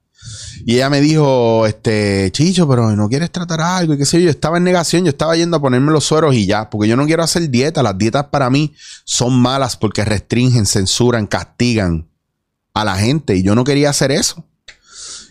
Y 0.66 0.76
ella 0.76 0.90
me 0.90 1.00
dijo, 1.00 1.66
este, 1.66 2.30
Chicho, 2.32 2.66
pero 2.66 2.90
no 2.96 3.08
quieres 3.08 3.30
tratar 3.30 3.60
algo 3.60 3.94
y 3.94 3.98
qué 3.98 4.06
sé 4.06 4.18
yo. 4.18 4.24
Yo 4.24 4.30
estaba 4.30 4.56
en 4.56 4.64
negación, 4.64 5.04
yo 5.04 5.10
estaba 5.10 5.36
yendo 5.36 5.58
a 5.58 5.60
ponerme 5.60 5.92
los 5.92 6.04
sueros 6.04 6.34
y 6.34 6.46
ya, 6.46 6.70
porque 6.70 6.88
yo 6.88 6.96
no 6.96 7.04
quiero 7.04 7.22
hacer 7.22 7.50
dieta. 7.50 7.82
Las 7.82 7.98
dietas 7.98 8.24
para 8.30 8.48
mí 8.48 8.74
son 9.04 9.38
malas 9.38 9.76
porque 9.76 10.04
restringen, 10.06 10.64
censuran, 10.64 11.26
castigan 11.26 12.08
a 12.74 12.84
la 12.84 12.96
gente 12.96 13.36
y 13.36 13.42
yo 13.42 13.54
no 13.54 13.64
quería 13.64 13.90
hacer 13.90 14.10
eso. 14.10 14.44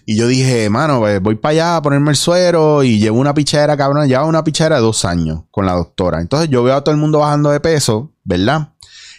Y 0.05 0.17
yo 0.17 0.27
dije, 0.27 0.69
mano, 0.69 0.99
pues, 0.99 1.21
voy 1.21 1.35
para 1.35 1.51
allá 1.51 1.75
a 1.77 1.81
ponerme 1.81 2.11
el 2.11 2.17
suero 2.17 2.83
y 2.83 2.99
llevo 2.99 3.19
una 3.19 3.33
pichera, 3.33 3.77
cabrón, 3.77 4.07
llevo 4.07 4.25
una 4.25 4.43
pichera 4.43 4.77
de 4.77 4.81
dos 4.81 5.05
años 5.05 5.43
con 5.49 5.65
la 5.65 5.73
doctora. 5.73 6.19
Entonces 6.19 6.49
yo 6.49 6.63
veo 6.63 6.75
a 6.75 6.83
todo 6.83 6.93
el 6.93 6.99
mundo 6.99 7.19
bajando 7.19 7.51
de 7.51 7.61
peso, 7.61 8.11
¿verdad? 8.23 8.73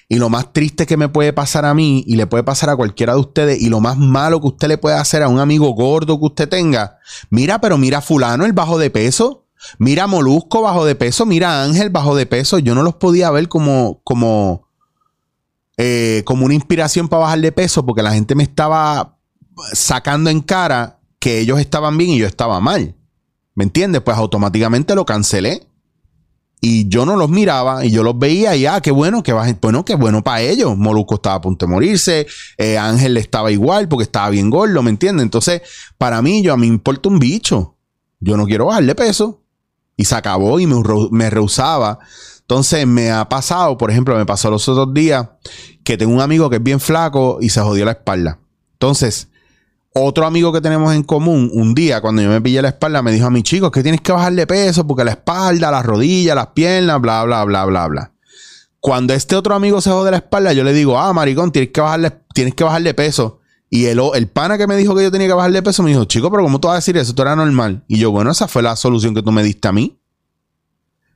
Y 0.08 0.16
lo 0.16 0.28
más 0.28 0.52
triste 0.52 0.86
que 0.86 0.98
me 0.98 1.08
puede 1.08 1.32
pasar 1.32 1.64
a 1.64 1.72
mí 1.72 2.04
y 2.06 2.16
le 2.16 2.26
puede 2.26 2.44
pasar 2.44 2.68
a 2.68 2.76
cualquiera 2.76 3.14
de 3.14 3.20
ustedes 3.20 3.62
y 3.62 3.70
lo 3.70 3.80
más 3.80 3.96
malo 3.96 4.40
que 4.40 4.48
usted 4.48 4.68
le 4.68 4.78
puede 4.78 4.96
hacer 4.96 5.22
a 5.22 5.28
un 5.28 5.40
amigo 5.40 5.70
gordo 5.70 6.18
que 6.18 6.26
usted 6.26 6.48
tenga, 6.48 6.98
mira, 7.30 7.60
pero 7.60 7.78
mira 7.78 8.02
fulano 8.02 8.44
el 8.44 8.52
bajo 8.52 8.78
de 8.78 8.90
peso, 8.90 9.46
mira 9.78 10.06
Molusco 10.06 10.60
bajo 10.60 10.84
de 10.84 10.94
peso, 10.94 11.24
mira 11.24 11.62
Ángel 11.62 11.88
bajo 11.88 12.14
de 12.14 12.26
peso, 12.26 12.58
yo 12.58 12.74
no 12.74 12.82
los 12.82 12.96
podía 12.96 13.30
ver 13.30 13.48
como, 13.48 14.02
como, 14.04 14.63
eh, 15.76 16.22
como 16.24 16.44
una 16.44 16.54
inspiración 16.54 17.08
para 17.08 17.22
bajar 17.22 17.40
de 17.40 17.52
peso 17.52 17.84
porque 17.84 18.02
la 18.02 18.12
gente 18.12 18.34
me 18.34 18.44
estaba 18.44 19.18
sacando 19.72 20.30
en 20.30 20.40
cara 20.40 21.00
que 21.18 21.40
ellos 21.40 21.58
estaban 21.58 21.96
bien 21.96 22.10
y 22.10 22.18
yo 22.18 22.26
estaba 22.26 22.60
mal. 22.60 22.94
¿Me 23.54 23.64
entiendes? 23.64 24.02
Pues 24.02 24.16
automáticamente 24.16 24.94
lo 24.94 25.04
cancelé. 25.04 25.66
Y 26.60 26.88
yo 26.88 27.04
no 27.04 27.16
los 27.16 27.28
miraba 27.28 27.84
y 27.84 27.90
yo 27.90 28.02
los 28.02 28.18
veía 28.18 28.56
y 28.56 28.64
ah, 28.64 28.80
qué 28.80 28.90
bueno, 28.90 29.22
que 29.22 29.34
bueno, 29.34 29.84
qué 29.84 29.96
bueno 29.96 30.24
para 30.24 30.40
ellos. 30.40 30.78
Molusco 30.78 31.16
estaba 31.16 31.36
a 31.36 31.40
punto 31.42 31.66
de 31.66 31.72
morirse, 31.72 32.26
eh, 32.56 32.78
Ángel 32.78 33.18
estaba 33.18 33.52
igual 33.52 33.86
porque 33.86 34.04
estaba 34.04 34.30
bien 34.30 34.48
gordo, 34.48 34.82
¿me 34.82 34.88
entiendes? 34.88 35.24
Entonces, 35.24 35.60
para 35.98 36.22
mí, 36.22 36.42
yo 36.42 36.54
a 36.54 36.56
mí 36.56 36.68
me 36.68 36.74
importa 36.74 37.10
un 37.10 37.18
bicho. 37.18 37.76
Yo 38.18 38.38
no 38.38 38.46
quiero 38.46 38.66
bajarle 38.66 38.94
peso. 38.94 39.42
Y 39.96 40.06
se 40.06 40.14
acabó 40.14 40.58
y 40.58 40.66
me, 40.66 40.82
me 41.10 41.28
rehusaba 41.28 41.98
entonces 42.46 42.86
me 42.86 43.10
ha 43.10 43.26
pasado, 43.26 43.78
por 43.78 43.90
ejemplo, 43.90 44.14
me 44.16 44.26
pasó 44.26 44.50
los 44.50 44.68
otros 44.68 44.92
días 44.92 45.26
que 45.82 45.96
tengo 45.96 46.12
un 46.12 46.20
amigo 46.20 46.50
que 46.50 46.56
es 46.56 46.62
bien 46.62 46.78
flaco 46.78 47.38
y 47.40 47.48
se 47.48 47.62
jodió 47.62 47.86
la 47.86 47.92
espalda. 47.92 48.38
Entonces, 48.74 49.28
otro 49.94 50.26
amigo 50.26 50.52
que 50.52 50.60
tenemos 50.60 50.94
en 50.94 51.04
común, 51.04 51.50
un 51.54 51.74
día 51.74 52.02
cuando 52.02 52.20
yo 52.20 52.28
me 52.28 52.42
pillé 52.42 52.60
la 52.60 52.68
espalda, 52.68 53.00
me 53.00 53.12
dijo 53.12 53.26
a 53.26 53.30
mi 53.30 53.42
chico 53.42 53.70
que 53.70 53.82
tienes 53.82 54.02
que 54.02 54.12
bajarle 54.12 54.46
peso 54.46 54.86
porque 54.86 55.04
la 55.04 55.12
espalda, 55.12 55.70
las 55.70 55.86
rodillas, 55.86 56.36
las 56.36 56.48
piernas, 56.48 57.00
bla, 57.00 57.24
bla, 57.24 57.44
bla, 57.44 57.64
bla, 57.64 57.88
bla. 57.88 58.12
Cuando 58.78 59.14
este 59.14 59.36
otro 59.36 59.54
amigo 59.54 59.80
se 59.80 59.88
jode 59.88 60.10
la 60.10 60.18
espalda, 60.18 60.52
yo 60.52 60.64
le 60.64 60.74
digo, 60.74 60.98
ah, 60.98 61.14
maricón, 61.14 61.50
tienes 61.50 61.70
que 61.70 61.80
bajarle, 61.80 62.12
tienes 62.34 62.54
que 62.54 62.64
bajarle 62.64 62.92
peso. 62.92 63.40
Y 63.70 63.86
el, 63.86 63.98
el 64.14 64.28
pana 64.28 64.58
que 64.58 64.66
me 64.66 64.76
dijo 64.76 64.94
que 64.94 65.02
yo 65.02 65.10
tenía 65.10 65.28
que 65.28 65.32
bajarle 65.32 65.62
peso 65.62 65.82
me 65.82 65.88
dijo, 65.88 66.04
chico, 66.04 66.30
pero 66.30 66.42
¿cómo 66.42 66.60
tú 66.60 66.68
vas 66.68 66.74
a 66.74 66.78
decir 66.78 66.94
eso? 66.98 67.12
Esto 67.12 67.22
era 67.22 67.34
normal. 67.34 67.84
Y 67.88 67.96
yo, 67.96 68.10
bueno, 68.10 68.30
esa 68.30 68.48
fue 68.48 68.62
la 68.62 68.76
solución 68.76 69.14
que 69.14 69.22
tú 69.22 69.32
me 69.32 69.42
diste 69.42 69.66
a 69.68 69.72
mí. 69.72 69.98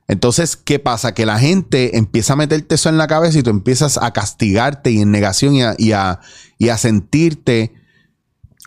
Entonces, 0.09 0.57
¿qué 0.57 0.79
pasa? 0.79 1.13
Que 1.13 1.27
la 1.27 1.37
gente 1.37 1.95
empieza 1.95 2.33
a 2.33 2.35
meterte 2.35 2.73
eso 2.73 2.89
en 2.89 2.97
la 2.97 3.05
cabeza 3.05 3.37
y 3.37 3.43
tú 3.43 3.51
empiezas 3.51 3.99
a 4.01 4.11
castigarte 4.11 4.89
y 4.89 5.01
en 5.01 5.11
negación 5.11 5.53
y 5.77 5.91
a, 5.91 6.19
sentirte 6.77 7.75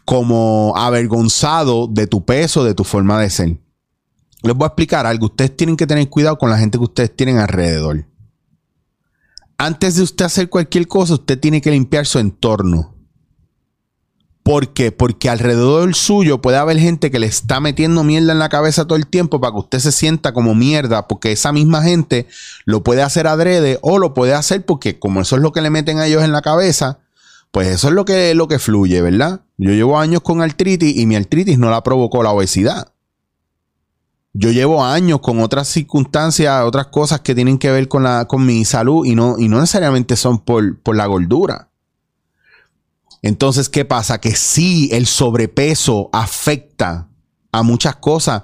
como 0.04 0.72
avergonzado 0.76 1.88
de 1.88 2.06
tu 2.06 2.24
peso, 2.24 2.62
de 2.62 2.74
tu 2.74 2.84
forma 2.84 3.20
de 3.20 3.28
ser. 3.28 3.58
Les 4.44 4.54
voy 4.54 4.66
a 4.66 4.68
explicar 4.68 5.04
algo. 5.04 5.26
Ustedes 5.26 5.56
tienen 5.56 5.76
que 5.76 5.86
tener 5.86 6.08
cuidado 6.08 6.38
con 6.38 6.48
la 6.48 6.58
gente 6.58 6.78
que 6.78 6.84
ustedes 6.84 7.16
tienen 7.16 7.38
alrededor. 7.38 8.06
Antes 9.58 9.96
de 9.96 10.02
usted 10.04 10.24
hacer 10.24 10.48
cualquier 10.48 10.86
cosa, 10.86 11.14
usted 11.14 11.40
tiene 11.40 11.60
que 11.60 11.72
limpiar 11.72 12.06
su 12.06 12.20
entorno. 12.20 12.94
¿Por 14.42 14.72
qué? 14.72 14.90
Porque 14.90 15.30
alrededor 15.30 15.84
del 15.84 15.94
suyo 15.94 16.42
puede 16.42 16.56
haber 16.56 16.78
gente 16.78 17.12
que 17.12 17.20
le 17.20 17.28
está 17.28 17.60
metiendo 17.60 18.02
mierda 18.02 18.32
en 18.32 18.40
la 18.40 18.48
cabeza 18.48 18.86
todo 18.86 18.96
el 18.96 19.06
tiempo 19.06 19.40
para 19.40 19.52
que 19.52 19.60
usted 19.60 19.78
se 19.78 19.92
sienta 19.92 20.32
como 20.32 20.54
mierda, 20.56 21.06
porque 21.06 21.30
esa 21.30 21.52
misma 21.52 21.82
gente 21.82 22.26
lo 22.64 22.82
puede 22.82 23.02
hacer 23.02 23.28
adrede 23.28 23.78
o 23.82 23.98
lo 23.98 24.14
puede 24.14 24.34
hacer 24.34 24.66
porque 24.66 24.98
como 24.98 25.20
eso 25.20 25.36
es 25.36 25.42
lo 25.42 25.52
que 25.52 25.60
le 25.60 25.70
meten 25.70 26.00
a 26.00 26.06
ellos 26.06 26.24
en 26.24 26.32
la 26.32 26.42
cabeza, 26.42 26.98
pues 27.52 27.68
eso 27.68 27.88
es 27.88 27.94
lo 27.94 28.04
que, 28.04 28.34
lo 28.34 28.48
que 28.48 28.58
fluye, 28.58 29.00
¿verdad? 29.00 29.42
Yo 29.58 29.70
llevo 29.70 29.98
años 29.98 30.22
con 30.22 30.42
artritis 30.42 30.96
y 30.96 31.06
mi 31.06 31.14
artritis 31.14 31.58
no 31.58 31.70
la 31.70 31.84
provocó 31.84 32.24
la 32.24 32.32
obesidad. 32.32 32.92
Yo 34.32 34.50
llevo 34.50 34.82
años 34.84 35.20
con 35.20 35.40
otras 35.40 35.68
circunstancias, 35.68 36.64
otras 36.64 36.86
cosas 36.86 37.20
que 37.20 37.34
tienen 37.34 37.58
que 37.58 37.70
ver 37.70 37.86
con, 37.86 38.02
la, 38.02 38.24
con 38.24 38.44
mi 38.44 38.64
salud 38.64 39.04
y 39.04 39.14
no, 39.14 39.38
y 39.38 39.48
no 39.48 39.60
necesariamente 39.60 40.16
son 40.16 40.38
por, 40.40 40.80
por 40.80 40.96
la 40.96 41.06
gordura. 41.06 41.68
Entonces, 43.22 43.68
¿qué 43.68 43.84
pasa? 43.84 44.20
Que 44.20 44.34
sí, 44.34 44.88
el 44.92 45.06
sobrepeso 45.06 46.10
afecta 46.12 47.08
a 47.52 47.62
muchas 47.62 47.96
cosas, 47.96 48.42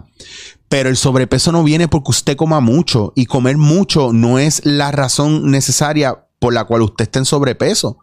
pero 0.69 0.89
el 0.89 0.97
sobrepeso 0.97 1.51
no 1.51 1.65
viene 1.65 1.89
porque 1.89 2.11
usted 2.11 2.37
coma 2.37 2.61
mucho 2.61 3.13
y 3.17 3.27
comer 3.27 3.57
mucho 3.57 4.13
no 4.13 4.39
es 4.39 4.65
la 4.65 4.93
razón 4.93 5.51
necesaria 5.51 6.27
por 6.39 6.55
la 6.55 6.65
cual 6.65 6.83
usted 6.83 7.05
esté 7.05 7.19
en 7.19 7.25
sobrepeso. 7.25 7.99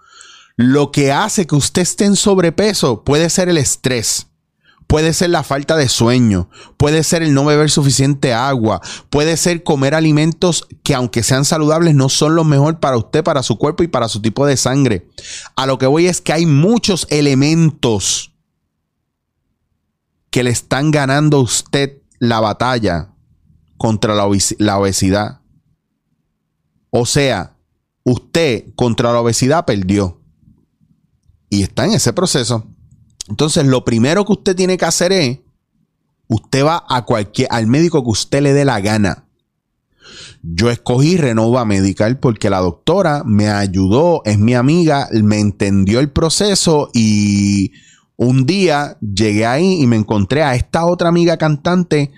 Lo 0.58 0.91
que 0.91 1.12
hace 1.12 1.48
que 1.48 1.55
usted 1.55 1.82
esté 1.82 2.05
en 2.05 2.15
sobrepeso 2.15 3.03
puede 3.03 3.29
ser 3.29 3.50
el 3.50 3.58
estrés 3.58 4.27
Puede 4.87 5.13
ser 5.13 5.31
la 5.31 5.43
falta 5.43 5.75
de 5.75 5.89
sueño, 5.89 6.49
puede 6.77 7.03
ser 7.03 7.23
el 7.23 7.33
no 7.33 7.43
beber 7.43 7.71
suficiente 7.71 8.33
agua, 8.33 8.81
puede 9.09 9.35
ser 9.35 9.63
comer 9.63 9.95
alimentos 9.95 10.67
que 10.83 10.93
aunque 10.93 11.23
sean 11.23 11.43
saludables 11.43 11.95
no 11.95 12.07
son 12.07 12.35
los 12.35 12.45
mejor 12.45 12.79
para 12.79 12.97
usted, 12.97 13.23
para 13.23 13.41
su 13.41 13.57
cuerpo 13.57 13.83
y 13.83 13.87
para 13.87 14.07
su 14.07 14.21
tipo 14.21 14.45
de 14.45 14.57
sangre. 14.57 15.09
A 15.55 15.65
lo 15.65 15.77
que 15.79 15.87
voy 15.87 16.05
es 16.05 16.21
que 16.21 16.33
hay 16.33 16.45
muchos 16.45 17.07
elementos 17.09 18.33
que 20.29 20.43
le 20.43 20.51
están 20.51 20.91
ganando 20.91 21.37
a 21.37 21.41
usted 21.41 22.01
la 22.19 22.39
batalla 22.39 23.09
contra 23.77 24.13
la 24.13 24.25
obesidad. 24.77 25.41
O 26.89 27.05
sea, 27.05 27.57
usted 28.03 28.65
contra 28.75 29.11
la 29.11 29.19
obesidad 29.19 29.65
perdió. 29.65 30.21
Y 31.49 31.63
está 31.63 31.85
en 31.85 31.91
ese 31.91 32.13
proceso. 32.13 32.67
Entonces, 33.27 33.65
lo 33.65 33.84
primero 33.86 34.25
que 34.25 34.34
usted 34.34 34.55
tiene 34.55 34.77
que 34.77 34.86
hacer 34.86 35.12
es, 35.12 35.39
usted 36.27 36.63
va 36.63 36.86
a 36.88 37.05
cualquier, 37.05 37.48
al 37.51 37.67
médico 37.67 38.03
que 38.03 38.10
usted 38.12 38.41
le 38.41 38.53
dé 38.53 38.65
la 38.65 38.79
gana. 38.82 39.25
Yo 40.44 40.70
escogí 40.70 41.17
Renova 41.17 41.65
Medical 41.65 42.20
porque 42.20 42.50
la 42.50 42.60
doctora 42.60 43.24
me 43.25 43.50
ayudó, 43.50 44.22
es 44.25 44.38
mi 44.38 44.53
amiga, 44.53 45.10
me 45.12 45.39
entendió 45.39 46.00
el 46.00 46.12
proceso 46.12 46.89
y 46.94 47.72
un 48.15 48.46
día 48.46 48.98
llegué 49.01 49.46
ahí 49.46 49.82
y 49.82 49.88
me 49.88 49.96
encontré 49.96 50.44
a 50.44 50.55
esta 50.55 50.86
otra 50.86 51.10
amiga 51.10 51.38
cantante 51.38 52.12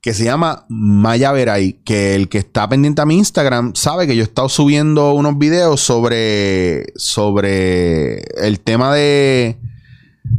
que 0.00 0.14
se 0.14 0.24
llama 0.24 0.64
Maya 0.68 1.32
Veray, 1.32 1.74
que 1.84 2.14
el 2.14 2.28
que 2.28 2.38
está 2.38 2.68
pendiente 2.68 3.02
a 3.02 3.06
mi 3.06 3.18
Instagram 3.18 3.74
sabe 3.74 4.06
que 4.06 4.16
yo 4.16 4.22
he 4.22 4.24
estado 4.24 4.48
subiendo 4.48 5.12
unos 5.12 5.36
videos 5.38 5.80
sobre, 5.80 6.86
sobre 6.96 8.20
el 8.42 8.60
tema 8.60 8.94
de, 8.94 9.58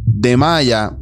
de 0.05 0.37
Maya 0.37 0.95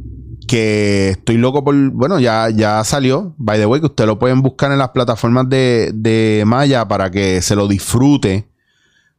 que 0.48 1.10
estoy 1.10 1.36
loco 1.36 1.62
por. 1.62 1.76
Bueno, 1.90 2.18
ya, 2.18 2.50
ya 2.50 2.82
salió. 2.82 3.34
By 3.36 3.58
the 3.58 3.66
way, 3.66 3.80
que 3.80 3.86
ustedes 3.86 4.08
lo 4.08 4.18
pueden 4.18 4.42
buscar 4.42 4.72
en 4.72 4.78
las 4.78 4.88
plataformas 4.88 5.48
de, 5.48 5.92
de 5.94 6.42
Maya 6.46 6.88
para 6.88 7.10
que 7.10 7.40
se 7.42 7.54
lo 7.54 7.68
disfrute. 7.68 8.48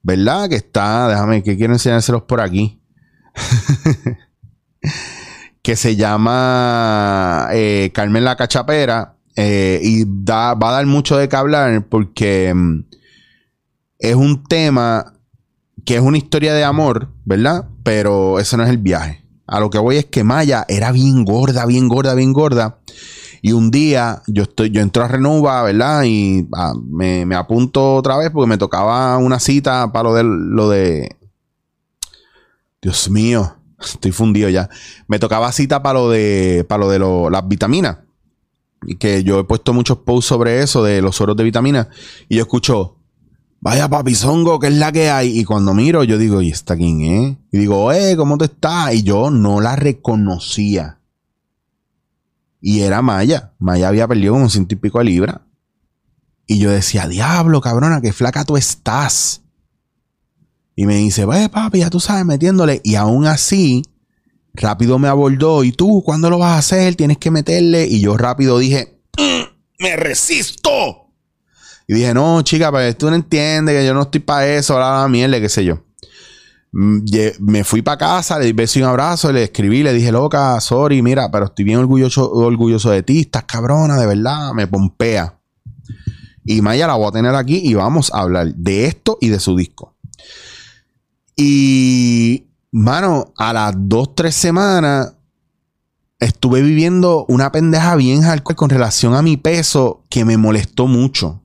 ¿Verdad? 0.02 0.50
Que 0.50 0.56
está. 0.56 1.08
Déjame, 1.08 1.44
que 1.44 1.56
quiero 1.56 1.74
enseñárselos 1.74 2.24
por 2.24 2.42
aquí. 2.42 2.82
que 5.62 5.76
se 5.76 5.96
llama 5.96 7.48
eh, 7.54 7.92
Carmen 7.94 8.26
la 8.26 8.36
Cachapera. 8.36 9.16
Eh, 9.36 9.80
y 9.84 10.04
da, 10.06 10.56
va 10.56 10.70
a 10.70 10.74
dar 10.74 10.86
mucho 10.86 11.16
de 11.16 11.30
qué 11.30 11.36
hablar 11.36 11.86
porque 11.88 12.54
mm, 12.54 12.80
es 14.00 14.16
un 14.16 14.44
tema 14.44 15.14
que 15.86 15.96
es 15.96 16.02
una 16.02 16.18
historia 16.18 16.54
de 16.54 16.64
amor, 16.64 17.14
¿verdad? 17.24 17.70
Pero 17.84 18.40
eso 18.40 18.58
no 18.58 18.64
es 18.64 18.70
el 18.70 18.80
viaje. 18.80 19.29
A 19.50 19.60
lo 19.60 19.70
que 19.70 19.80
voy 19.80 19.98
es 19.98 20.06
que 20.06 20.24
Maya 20.24 20.66
era 20.68 20.92
bien 20.92 21.26
gorda, 21.26 21.66
bien 21.66 21.90
gorda, 21.90 22.14
bien 22.14 22.34
gorda. 22.34 22.80
Y 23.42 23.54
un 23.54 23.72
día 23.72 24.22
yo 24.28 24.44
estoy, 24.44 24.70
yo 24.70 24.82
entro 24.82 25.04
a 25.04 25.08
Renova, 25.08 25.64
¿verdad? 25.64 26.04
Y 26.06 26.48
ah, 26.54 26.74
me, 26.76 27.24
apunto 27.36 27.96
otra 27.96 28.18
vez 28.18 28.30
porque 28.30 28.48
me 28.48 28.58
tocaba 28.58 29.18
una 29.18 29.40
cita 29.40 29.92
para 29.92 30.10
lo 30.10 30.16
de 30.16 30.24
lo 30.24 30.70
de. 30.70 31.18
Dios 32.82 33.10
mío, 33.10 33.56
estoy 33.80 34.12
fundido 34.12 34.50
ya. 34.50 34.70
Me 35.08 35.18
tocaba 35.18 35.52
cita 35.52 35.82
para 35.82 36.00
lo 36.00 36.10
de. 36.10 36.66
para 36.68 36.84
lo 36.84 36.90
de 36.90 37.32
las 37.32 37.48
vitaminas. 37.48 37.98
Y 38.86 38.96
que 38.96 39.24
yo 39.24 39.40
he 39.40 39.44
puesto 39.46 39.74
muchos 39.74 39.98
posts 40.00 40.28
sobre 40.28 40.62
eso, 40.62 40.84
de 40.84 41.02
los 41.02 41.16
sueros 41.16 41.36
de 41.36 41.44
vitaminas. 41.44 41.88
Y 42.30 42.36
yo 42.36 42.44
escucho, 42.44 42.99
Vaya 43.62 43.90
papizongo, 43.90 44.60
que 44.60 44.68
es 44.68 44.74
la 44.74 44.92
que 44.92 45.10
hay. 45.10 45.38
Y 45.38 45.44
cuando 45.44 45.74
miro, 45.74 46.04
yo 46.04 46.18
digo, 46.18 46.42
¿y 46.42 46.50
esta 46.50 46.78
quién 46.78 47.02
es? 47.02 47.38
Y 47.52 47.58
digo, 47.58 47.92
eh, 47.92 48.16
¿cómo 48.16 48.38
te 48.38 48.46
estás? 48.46 48.94
Y 48.94 49.04
yo 49.04 49.30
no 49.32 49.60
la 49.60 49.76
reconocía. 49.76 51.00
Y 52.62 52.82
era 52.82 53.02
Maya. 53.02 53.54
Maya 53.60 53.90
había 53.90 54.08
perdido 54.08 54.34
como 54.34 54.50
ciento 54.50 54.76
y 54.76 54.78
pico 54.78 55.00
de 55.00 55.06
libra. 55.06 55.42
Y 56.48 56.60
yo 56.60 56.72
decía, 56.72 57.08
diablo, 57.08 57.62
cabrona, 57.62 58.02
qué 58.02 58.14
flaca 58.14 58.46
tú 58.46 58.58
estás. 58.58 59.42
Y 60.76 60.86
me 60.86 60.96
dice, 60.96 61.26
vaya 61.26 61.50
papi, 61.50 61.80
ya 61.80 61.90
tú 61.90 62.00
sabes, 62.00 62.26
metiéndole. 62.26 62.80
Y 62.86 62.96
aún 62.96 63.26
así, 63.28 63.84
rápido 64.54 64.98
me 65.00 65.10
abordó. 65.10 65.66
¿Y 65.66 65.74
tú 65.74 66.02
cuándo 66.06 66.30
lo 66.30 66.40
vas 66.40 66.54
a 66.54 66.58
hacer? 66.60 66.96
Tienes 66.96 67.18
que 67.18 67.30
meterle. 67.30 67.86
Y 67.86 68.00
yo 68.00 68.16
rápido 68.16 68.58
dije, 68.58 69.02
mm, 69.18 69.84
me 69.84 69.96
resisto. 69.98 71.09
Y 71.90 71.96
dije, 71.96 72.14
no, 72.14 72.44
chica, 72.44 72.70
pues 72.70 72.96
tú 73.00 73.10
no 73.10 73.16
entiendes 73.16 73.76
que 73.76 73.84
yo 73.84 73.96
no 73.96 74.04
estoy 74.04 74.20
para 74.20 74.46
eso, 74.46 74.78
la 74.78 75.08
mierda, 75.08 75.42
qué 75.42 75.50
sé 75.50 75.66
yo. 75.66 75.84
Mm, 76.72 77.00
me 77.40 77.64
fui 77.64 77.82
para 77.82 77.98
casa, 77.98 78.38
le 78.38 78.46
di 78.46 78.52
beso 78.52 78.78
y 78.78 78.84
un 78.84 78.90
abrazo, 78.90 79.34
le 79.34 79.46
escribí, 79.46 79.82
le 79.82 79.92
dije, 79.92 80.12
loca, 80.12 80.62
sorry, 80.62 81.02
mira, 81.02 81.32
pero 81.32 81.46
estoy 81.46 81.66
bien 81.66 81.80
orgulloso, 81.80 82.32
orgulloso 82.32 82.92
de 82.92 83.02
ti, 83.02 83.22
estás 83.22 83.46
cabrona, 83.46 83.98
de 83.98 84.06
verdad, 84.06 84.54
me 84.54 84.68
pompea. 84.68 85.40
Y 86.46 86.62
Maya 86.62 86.86
la 86.86 86.94
voy 86.94 87.08
a 87.08 87.12
tener 87.12 87.34
aquí 87.34 87.60
y 87.64 87.74
vamos 87.74 88.14
a 88.14 88.20
hablar 88.20 88.54
de 88.54 88.86
esto 88.86 89.18
y 89.20 89.30
de 89.30 89.40
su 89.40 89.56
disco. 89.56 89.96
Y, 91.36 92.50
mano, 92.72 93.34
a 93.36 93.52
las 93.52 93.74
dos, 93.76 94.14
tres 94.14 94.36
semanas 94.36 95.16
estuve 96.20 96.62
viviendo 96.62 97.26
una 97.30 97.52
pendeja 97.52 97.96
bien 97.96 98.22
hardcore 98.22 98.56
con 98.56 98.70
relación 98.70 99.16
a 99.16 99.24
mi 99.24 99.38
peso 99.38 100.06
que 100.08 100.24
me 100.24 100.38
molestó 100.38 100.86
mucho. 100.86 101.42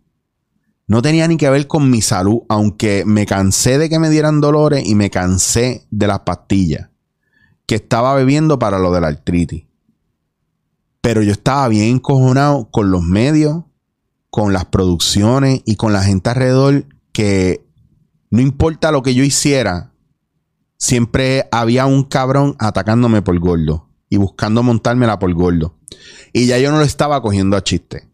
No 0.87 1.00
tenía 1.00 1.26
ni 1.29 1.37
que 1.37 1.49
ver 1.49 1.67
con 1.67 1.91
mi 1.91 2.03
salud, 2.03 2.43
aunque 2.49 3.05
me 3.07 3.25
cansé 3.25 3.79
de 3.79 3.88
que 3.88 3.99
me 3.99 4.11
dieran 4.11 4.41
dolores 4.41 4.87
y 4.87 4.95
me 4.95 5.11
cansé 5.11 5.87
de 5.91 6.07
las 6.07 6.21
pastillas 6.21 6.91
que 7.67 7.76
estaba 7.76 8.14
bebiendo 8.14 8.59
para 8.59 8.79
lo 8.79 8.93
de 8.93 9.00
la 9.00 9.09
artritis. 9.09 9.64
Pero 11.00 11.23
yo 11.23 11.33
estaba 11.33 11.69
bien 11.69 11.97
encojonado 11.97 12.71
con 12.71 12.91
los 12.91 13.03
medios, 13.03 13.64
con 14.29 14.53
las 14.53 14.67
producciones 14.67 15.62
y 15.64 15.76
con 15.76 15.93
la 15.93 16.03
gente 16.03 16.31
alrededor 16.31 16.87
que 17.12 17.64
no 18.31 18.43
importa 18.43 18.91
lo 18.91 19.03
que 19.03 19.14
yo 19.14 19.25
hiciera, 19.25 19.93
siempre 20.76 21.49
había 21.50 21.87
un 21.87 22.05
cabrón 22.05 22.57
atacándome 22.59 23.23
por 23.23 23.38
gordo 23.38 23.88
y 24.11 24.19
buscando 24.19 24.62
montármela 24.62 25.19
por 25.19 25.33
gordo. 25.33 25.79
Y 26.33 26.47
ya 26.47 26.59
yo 26.59 26.71
no 26.71 26.79
lo 26.79 26.85
estaba 26.85 27.23
cogiendo 27.23 27.57
a 27.57 27.64
chiste 27.64 28.13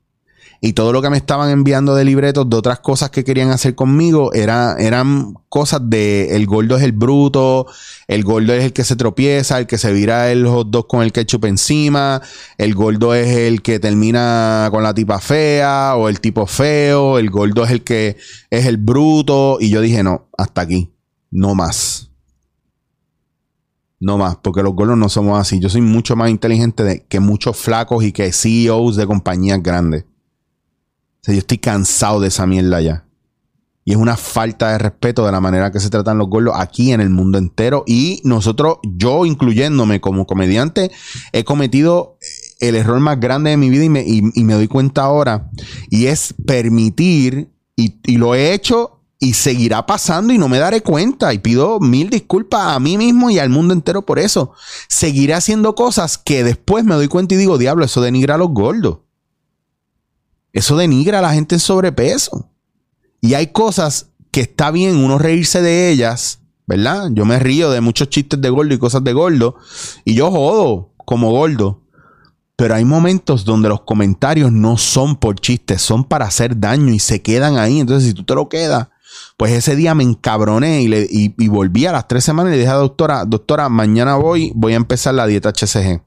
y 0.62 0.74
todo 0.74 0.92
lo 0.92 1.00
que 1.00 1.08
me 1.08 1.16
estaban 1.16 1.50
enviando 1.50 1.94
de 1.94 2.04
libretos 2.04 2.48
de 2.50 2.56
otras 2.56 2.80
cosas 2.80 3.10
que 3.10 3.24
querían 3.24 3.50
hacer 3.50 3.74
conmigo 3.74 4.34
era, 4.34 4.76
eran 4.78 5.34
cosas 5.48 5.80
de 5.84 6.36
el 6.36 6.46
gordo 6.46 6.76
es 6.76 6.82
el 6.82 6.92
bruto, 6.92 7.66
el 8.08 8.24
gordo 8.24 8.52
es 8.52 8.64
el 8.64 8.74
que 8.74 8.84
se 8.84 8.94
tropieza, 8.94 9.58
el 9.58 9.66
que 9.66 9.78
se 9.78 9.90
vira 9.92 10.30
el 10.30 10.46
hot 10.46 10.86
con 10.86 11.02
el 11.02 11.12
ketchup 11.12 11.46
encima, 11.46 12.20
el 12.58 12.74
gordo 12.74 13.14
es 13.14 13.28
el 13.28 13.62
que 13.62 13.80
termina 13.80 14.68
con 14.70 14.82
la 14.82 14.92
tipa 14.92 15.18
fea 15.18 15.94
o 15.96 16.10
el 16.10 16.20
tipo 16.20 16.46
feo, 16.46 17.18
el 17.18 17.30
gordo 17.30 17.64
es 17.64 17.70
el 17.70 17.82
que 17.82 18.18
es 18.50 18.66
el 18.66 18.76
bruto 18.76 19.56
y 19.60 19.70
yo 19.70 19.80
dije 19.80 20.02
no, 20.02 20.28
hasta 20.36 20.60
aquí, 20.60 20.92
no 21.30 21.54
más. 21.54 22.08
No 24.02 24.16
más, 24.16 24.36
porque 24.36 24.62
los 24.62 24.74
gordos 24.74 24.96
no 24.96 25.10
somos 25.10 25.38
así. 25.38 25.60
Yo 25.60 25.68
soy 25.68 25.82
mucho 25.82 26.16
más 26.16 26.30
inteligente 26.30 27.04
que 27.06 27.20
muchos 27.20 27.58
flacos 27.58 28.02
y 28.02 28.12
que 28.12 28.32
CEOs 28.32 28.96
de 28.96 29.06
compañías 29.06 29.62
grandes. 29.62 30.06
O 31.20 31.24
sea, 31.24 31.34
yo 31.34 31.40
estoy 31.40 31.58
cansado 31.58 32.20
de 32.20 32.28
esa 32.28 32.46
mierda 32.46 32.80
ya. 32.80 33.04
Y 33.84 33.92
es 33.92 33.96
una 33.96 34.16
falta 34.16 34.72
de 34.72 34.78
respeto 34.78 35.24
de 35.24 35.32
la 35.32 35.40
manera 35.40 35.72
que 35.72 35.80
se 35.80 35.90
tratan 35.90 36.18
los 36.18 36.28
gordos 36.28 36.54
aquí 36.56 36.92
en 36.92 37.00
el 37.00 37.10
mundo 37.10 37.38
entero. 37.38 37.82
Y 37.86 38.20
nosotros, 38.24 38.76
yo 38.84 39.26
incluyéndome 39.26 40.00
como 40.00 40.26
comediante, 40.26 40.90
he 41.32 41.44
cometido 41.44 42.18
el 42.60 42.76
error 42.76 43.00
más 43.00 43.18
grande 43.18 43.50
de 43.50 43.56
mi 43.56 43.70
vida 43.70 43.84
y 43.84 43.88
me, 43.88 44.04
y, 44.06 44.44
me 44.44 44.54
doy 44.54 44.68
cuenta 44.68 45.02
ahora. 45.02 45.50
Y 45.88 46.06
es 46.06 46.34
permitir, 46.46 47.50
y, 47.74 47.96
y, 48.04 48.18
lo 48.18 48.34
he 48.34 48.52
hecho 48.52 49.00
Y 49.18 49.32
seguirá 49.32 49.86
pasando 49.86 50.32
y 50.32 50.38
no 50.38 50.48
me 50.48 50.58
daré 50.58 50.82
cuenta. 50.82 51.32
Y 51.32 51.38
pido 51.38 51.80
mil 51.80 52.10
disculpas 52.10 52.76
a 52.76 52.80
mí 52.80 52.98
mismo 52.98 53.30
y 53.30 53.38
al 53.38 53.48
mundo 53.48 53.72
entero 53.72 54.04
por 54.04 54.18
eso. 54.18 54.52
Seguiré 54.88 55.34
haciendo 55.34 55.74
cosas 55.74 56.16
que 56.16 56.44
después 56.44 56.84
me 56.84 56.94
doy 56.94 57.08
cuenta 57.08 57.34
y 57.34 57.38
digo, 57.38 57.58
diablo, 57.58 57.86
eso 57.86 58.02
denigra 58.02 58.34
a 58.34 58.38
los 58.38 58.50
gordos. 58.50 58.98
Eso 60.52 60.76
denigra 60.76 61.20
a 61.20 61.22
la 61.22 61.32
gente 61.32 61.54
en 61.54 61.60
sobrepeso. 61.60 62.48
Y 63.20 63.34
hay 63.34 63.48
cosas 63.48 64.08
que 64.30 64.42
está 64.42 64.70
bien 64.70 64.96
uno 64.96 65.18
reírse 65.18 65.60
de 65.62 65.90
ellas, 65.90 66.40
¿verdad? 66.66 67.10
Yo 67.12 67.24
me 67.24 67.38
río 67.38 67.70
de 67.70 67.80
muchos 67.80 68.08
chistes 68.08 68.40
de 68.40 68.50
gordo 68.50 68.74
y 68.74 68.78
cosas 68.78 69.04
de 69.04 69.12
gordo. 69.12 69.56
Y 70.04 70.14
yo 70.14 70.30
jodo 70.30 70.90
como 71.04 71.30
gordo. 71.30 71.82
Pero 72.56 72.74
hay 72.74 72.84
momentos 72.84 73.44
donde 73.44 73.70
los 73.70 73.82
comentarios 73.82 74.52
no 74.52 74.76
son 74.76 75.16
por 75.16 75.40
chistes, 75.40 75.80
son 75.80 76.04
para 76.04 76.26
hacer 76.26 76.58
daño 76.60 76.92
y 76.92 76.98
se 76.98 77.22
quedan 77.22 77.56
ahí. 77.56 77.80
Entonces, 77.80 78.08
si 78.08 78.14
tú 78.14 78.24
te 78.24 78.34
lo 78.34 78.48
quedas, 78.48 78.88
pues 79.36 79.52
ese 79.52 79.76
día 79.76 79.94
me 79.94 80.04
encabroné 80.04 80.82
y, 80.82 80.88
le, 80.88 81.08
volví 81.48 81.86
a 81.86 81.92
las 81.92 82.06
tres 82.06 82.22
semanas 82.22 82.50
y 82.50 82.56
le 82.56 82.58
dije 82.58 82.70
a 82.70 82.74
la 82.74 82.80
doctora, 82.80 83.24
doctora, 83.24 83.68
mañana 83.70 84.16
voy, 84.16 84.52
voy 84.54 84.74
a 84.74 84.76
empezar 84.76 85.14
la 85.14 85.26
dieta 85.26 85.50
HCG. 85.50 86.02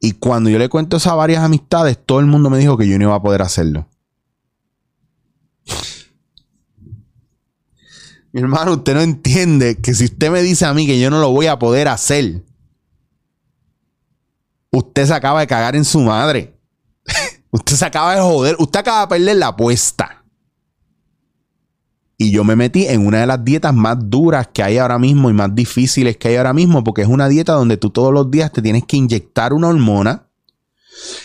Y 0.00 0.12
cuando 0.12 0.50
yo 0.50 0.58
le 0.58 0.68
cuento 0.68 0.98
eso 0.98 1.10
a 1.10 1.14
varias 1.14 1.42
amistades, 1.42 1.98
todo 2.04 2.20
el 2.20 2.26
mundo 2.26 2.50
me 2.50 2.58
dijo 2.58 2.76
que 2.76 2.86
yo 2.86 2.98
no 2.98 3.04
iba 3.04 3.14
a 3.14 3.22
poder 3.22 3.42
hacerlo. 3.42 3.88
Mi 8.32 8.42
hermano, 8.42 8.72
usted 8.74 8.94
no 8.94 9.00
entiende 9.00 9.80
que 9.80 9.94
si 9.94 10.04
usted 10.04 10.30
me 10.30 10.42
dice 10.42 10.66
a 10.66 10.74
mí 10.74 10.86
que 10.86 11.00
yo 11.00 11.08
no 11.08 11.20
lo 11.20 11.30
voy 11.30 11.46
a 11.46 11.58
poder 11.58 11.88
hacer, 11.88 12.44
usted 14.70 15.06
se 15.06 15.14
acaba 15.14 15.40
de 15.40 15.46
cagar 15.46 15.74
en 15.74 15.86
su 15.86 16.00
madre. 16.00 16.54
usted 17.50 17.76
se 17.76 17.86
acaba 17.86 18.14
de 18.14 18.20
joder. 18.20 18.56
Usted 18.58 18.80
acaba 18.80 19.00
de 19.00 19.06
perder 19.06 19.36
la 19.36 19.46
apuesta. 19.48 20.25
Y 22.18 22.30
yo 22.30 22.44
me 22.44 22.56
metí 22.56 22.86
en 22.86 23.06
una 23.06 23.20
de 23.20 23.26
las 23.26 23.44
dietas 23.44 23.74
más 23.74 23.98
duras 24.00 24.48
que 24.52 24.62
hay 24.62 24.78
ahora 24.78 24.98
mismo 24.98 25.28
y 25.28 25.34
más 25.34 25.54
difíciles 25.54 26.16
que 26.16 26.28
hay 26.28 26.36
ahora 26.36 26.54
mismo, 26.54 26.82
porque 26.82 27.02
es 27.02 27.08
una 27.08 27.28
dieta 27.28 27.52
donde 27.52 27.76
tú 27.76 27.90
todos 27.90 28.12
los 28.12 28.30
días 28.30 28.52
te 28.52 28.62
tienes 28.62 28.84
que 28.84 28.96
inyectar 28.96 29.52
una 29.52 29.68
hormona 29.68 30.26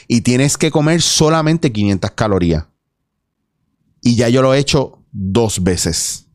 y 0.08 0.22
tienes 0.22 0.58
que 0.58 0.70
comer 0.70 1.02
solamente 1.02 1.72
500 1.72 2.12
calorías. 2.12 2.66
Y 4.02 4.16
ya 4.16 4.28
yo 4.28 4.42
lo 4.42 4.54
he 4.54 4.60
hecho 4.60 5.00
dos 5.12 5.64
veces. 5.64 6.28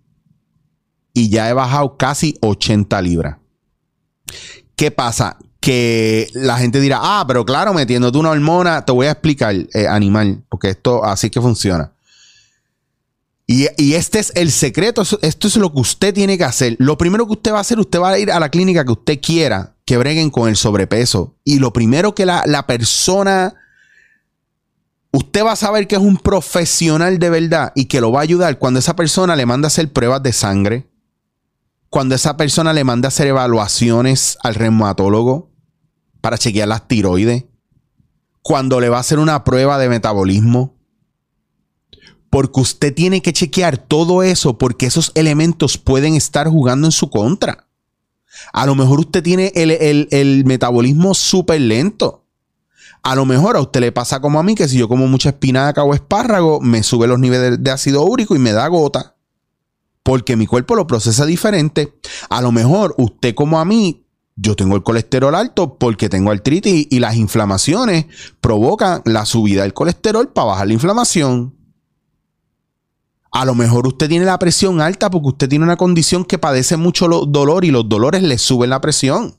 Y 1.13 1.29
ya 1.29 1.51
he 1.51 1.53
bajado 1.53 1.97
casi 1.97 2.39
80 2.41 3.03
libras. 3.03 3.37
¿Qué 4.75 4.91
pasa? 4.91 5.39
Que 5.61 6.29
la 6.35 6.59
gente 6.59 6.81
dirá, 6.81 7.01
ah, 7.03 7.25
pero 7.27 7.45
claro, 7.45 7.75
metiéndote 7.75 8.19
una 8.19 8.31
hormona, 8.31 8.85
te 8.85 8.93
voy 8.93 9.07
a 9.07 9.13
explicar, 9.13 9.55
eh, 9.55 9.87
animal, 9.89 10.45
porque 10.49 10.71
esto 10.71 11.05
así 11.05 11.29
que 11.29 11.41
funciona. 11.41 11.93
Y, 13.49 13.95
este 13.95 14.19
es 14.19 14.33
el 14.35 14.51
secreto, 14.51 15.03
esto 15.03 15.49
es 15.49 15.57
lo 15.57 15.73
que 15.73 15.81
usted 15.81 16.13
tiene 16.13 16.37
que 16.37 16.43
hacer. 16.43 16.75
Lo 16.81 16.99
primero 16.99 17.27
que 17.27 17.35
usted 17.35 17.53
va 17.53 17.59
a 17.59 17.61
hacer, 17.61 17.79
usted 17.79 18.01
va 18.01 18.11
a 18.11 18.19
ir 18.19 18.33
a 18.33 18.41
la 18.41 18.51
clínica 18.51 18.85
que 18.85 18.93
usted 18.93 19.21
quiera 19.21 19.77
que 19.85 19.97
breguen 19.97 20.31
con 20.31 20.49
el 20.49 20.57
sobrepeso. 20.57 21.37
Y 21.45 21.61
lo 21.61 21.73
primero 21.73 22.13
que 22.13 22.27
la, 22.27 22.43
la 22.45 22.67
persona, 22.67 23.55
usted 25.13 25.45
va 25.45 25.53
a 25.53 25.57
saber 25.57 25.87
que 25.87 25.95
es 25.95 26.01
un 26.01 26.17
profesional 26.17 27.21
de 27.21 27.31
verdad 27.31 27.73
y 27.77 27.85
que 27.85 28.01
lo 28.01 28.11
va 28.11 28.19
a 28.19 28.25
ayudar 28.25 28.59
cuando 28.59 28.81
esa 28.81 28.97
persona 28.97 29.37
le 29.37 29.47
manda 29.47 29.67
a 29.67 29.69
hacer 29.69 29.93
pruebas 29.93 30.25
de 30.25 30.33
sangre, 30.33 30.91
cuando 31.89 32.17
esa 32.17 32.37
persona 32.37 32.73
le 32.73 32.83
manda 32.83 33.07
a 33.07 33.11
hacer 33.11 33.29
evaluaciones 33.29 34.39
al 34.43 34.57
reumatólogo 34.57 35.53
para 36.21 36.37
chequear 36.37 36.67
las 36.67 36.89
tiroides, 36.89 37.45
cuando 38.43 38.81
le 38.81 38.89
va 38.89 38.97
a 38.97 39.01
hacer 39.01 39.21
una 39.21 39.45
prueba 39.45 39.79
de 39.79 39.89
metabolismo 39.89 40.76
porque 42.37 42.61
usted 42.61 42.93
tiene 42.93 43.23
que 43.23 43.33
chequear 43.33 43.79
todo 43.79 44.23
eso 44.23 44.59
porque 44.59 44.85
esos 44.85 45.11
elementos 45.15 45.79
pueden 45.79 46.17
estar 46.17 46.47
jugando 46.49 46.87
en 46.87 46.93
su 46.93 47.09
contra. 47.09 47.67
A 48.53 48.67
lo 48.67 48.75
mejor 48.75 49.01
usted 49.01 49.23
tiene 49.23 49.53
el, 49.55 50.45
metabolismo 50.45 51.15
súper 51.15 51.63
lento. 51.63 52.27
A 53.03 53.15
lo 53.15 53.25
mejor 53.25 53.57
a 53.57 53.63
usted 53.63 53.81
le 53.81 53.91
pasa 53.91 54.21
como 54.21 54.39
a 54.39 54.43
mí, 54.43 54.55
que 54.55 54.69
si 54.69 54.77
yo 54.77 54.87
como 54.87 55.07
mucha 55.07 55.31
espinaca 55.31 55.83
o 55.83 55.95
espárrago, 55.95 56.61
me 56.61 56.83
sube 56.83 57.07
los 57.07 57.19
niveles 57.19 57.65
de 57.65 57.71
ácido 57.71 58.05
úrico 58.05 58.37
y 58.37 58.39
me 58.39 58.53
da 58.53 58.69
gota. 58.69 59.17
Porque 60.03 60.37
mi 60.37 60.47
cuerpo 60.47 60.77
lo 60.77 60.87
procesa 60.87 61.25
diferente. 61.25 61.95
A 62.29 62.43
lo 62.43 62.53
mejor 62.53 62.95
usted 62.99 63.35
como 63.35 63.61
a 63.61 63.65
mí, 63.65 64.05
yo 64.35 64.57
tengo 64.57 64.77
el 64.77 64.83
colesterol 64.83 65.35
alto 65.35 65.79
porque 65.79 66.11
tengo 66.11 66.33
artritis 66.33 66.87
y 66.91 66.99
las 66.99 67.17
inflamaciones 67.17 68.05
provocan 68.43 69.01
la 69.07 69.25
subida 69.25 69.63
del 69.63 69.73
colesterol 69.73 70.29
para 70.29 70.49
bajar 70.49 70.67
la 70.67 70.75
inflamación. 70.75 71.56
A 73.37 73.45
lo 73.45 73.55
mejor 73.55 73.87
usted 73.87 74.09
tiene 74.09 74.25
la 74.25 74.39
presión 74.39 74.81
alta 74.81 75.11
porque 75.11 75.29
usted 75.29 75.47
tiene 75.51 75.67
una 75.67 75.77
condición 75.77 76.25
que 76.25 76.39
padece 76.39 76.79
mucho 76.79 77.07
dolor 77.07 77.67
y 77.67 77.71
los 77.71 77.87
dolores 77.87 78.23
le 78.23 78.39
suben 78.39 78.71
la 78.71 78.81
presión. 78.81 79.39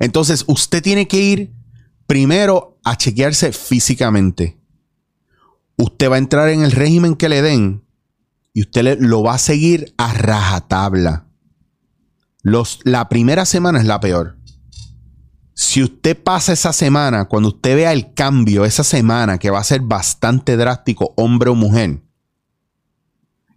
Entonces, 0.00 0.44
usted 0.46 0.82
tiene 0.82 1.08
que 1.08 1.16
ir 1.16 1.54
primero 2.06 2.78
a 2.84 2.98
chequearse 2.98 3.52
físicamente. 3.52 4.60
Usted 5.78 6.10
va 6.10 6.16
a 6.16 6.18
entrar 6.18 6.50
en 6.50 6.62
el 6.62 6.72
régimen 6.72 7.16
que 7.16 7.30
le 7.30 7.40
den 7.40 7.86
y 8.52 8.60
usted 8.60 8.98
lo 9.00 9.22
va 9.22 9.36
a 9.36 9.38
seguir 9.38 9.94
a 9.96 10.12
rajatabla. 10.12 11.28
La 12.84 13.08
primera 13.08 13.46
semana 13.46 13.78
es 13.78 13.86
la 13.86 13.98
peor. 13.98 14.36
Si 15.54 15.82
usted 15.82 16.22
pasa 16.22 16.52
esa 16.52 16.74
semana, 16.74 17.24
cuando 17.24 17.48
usted 17.48 17.76
vea 17.76 17.94
el 17.94 18.12
cambio, 18.12 18.66
esa 18.66 18.84
semana 18.84 19.38
que 19.38 19.48
va 19.48 19.58
a 19.58 19.64
ser 19.64 19.80
bastante 19.80 20.58
drástico, 20.58 21.14
hombre 21.16 21.48
o 21.48 21.54
mujer, 21.54 22.02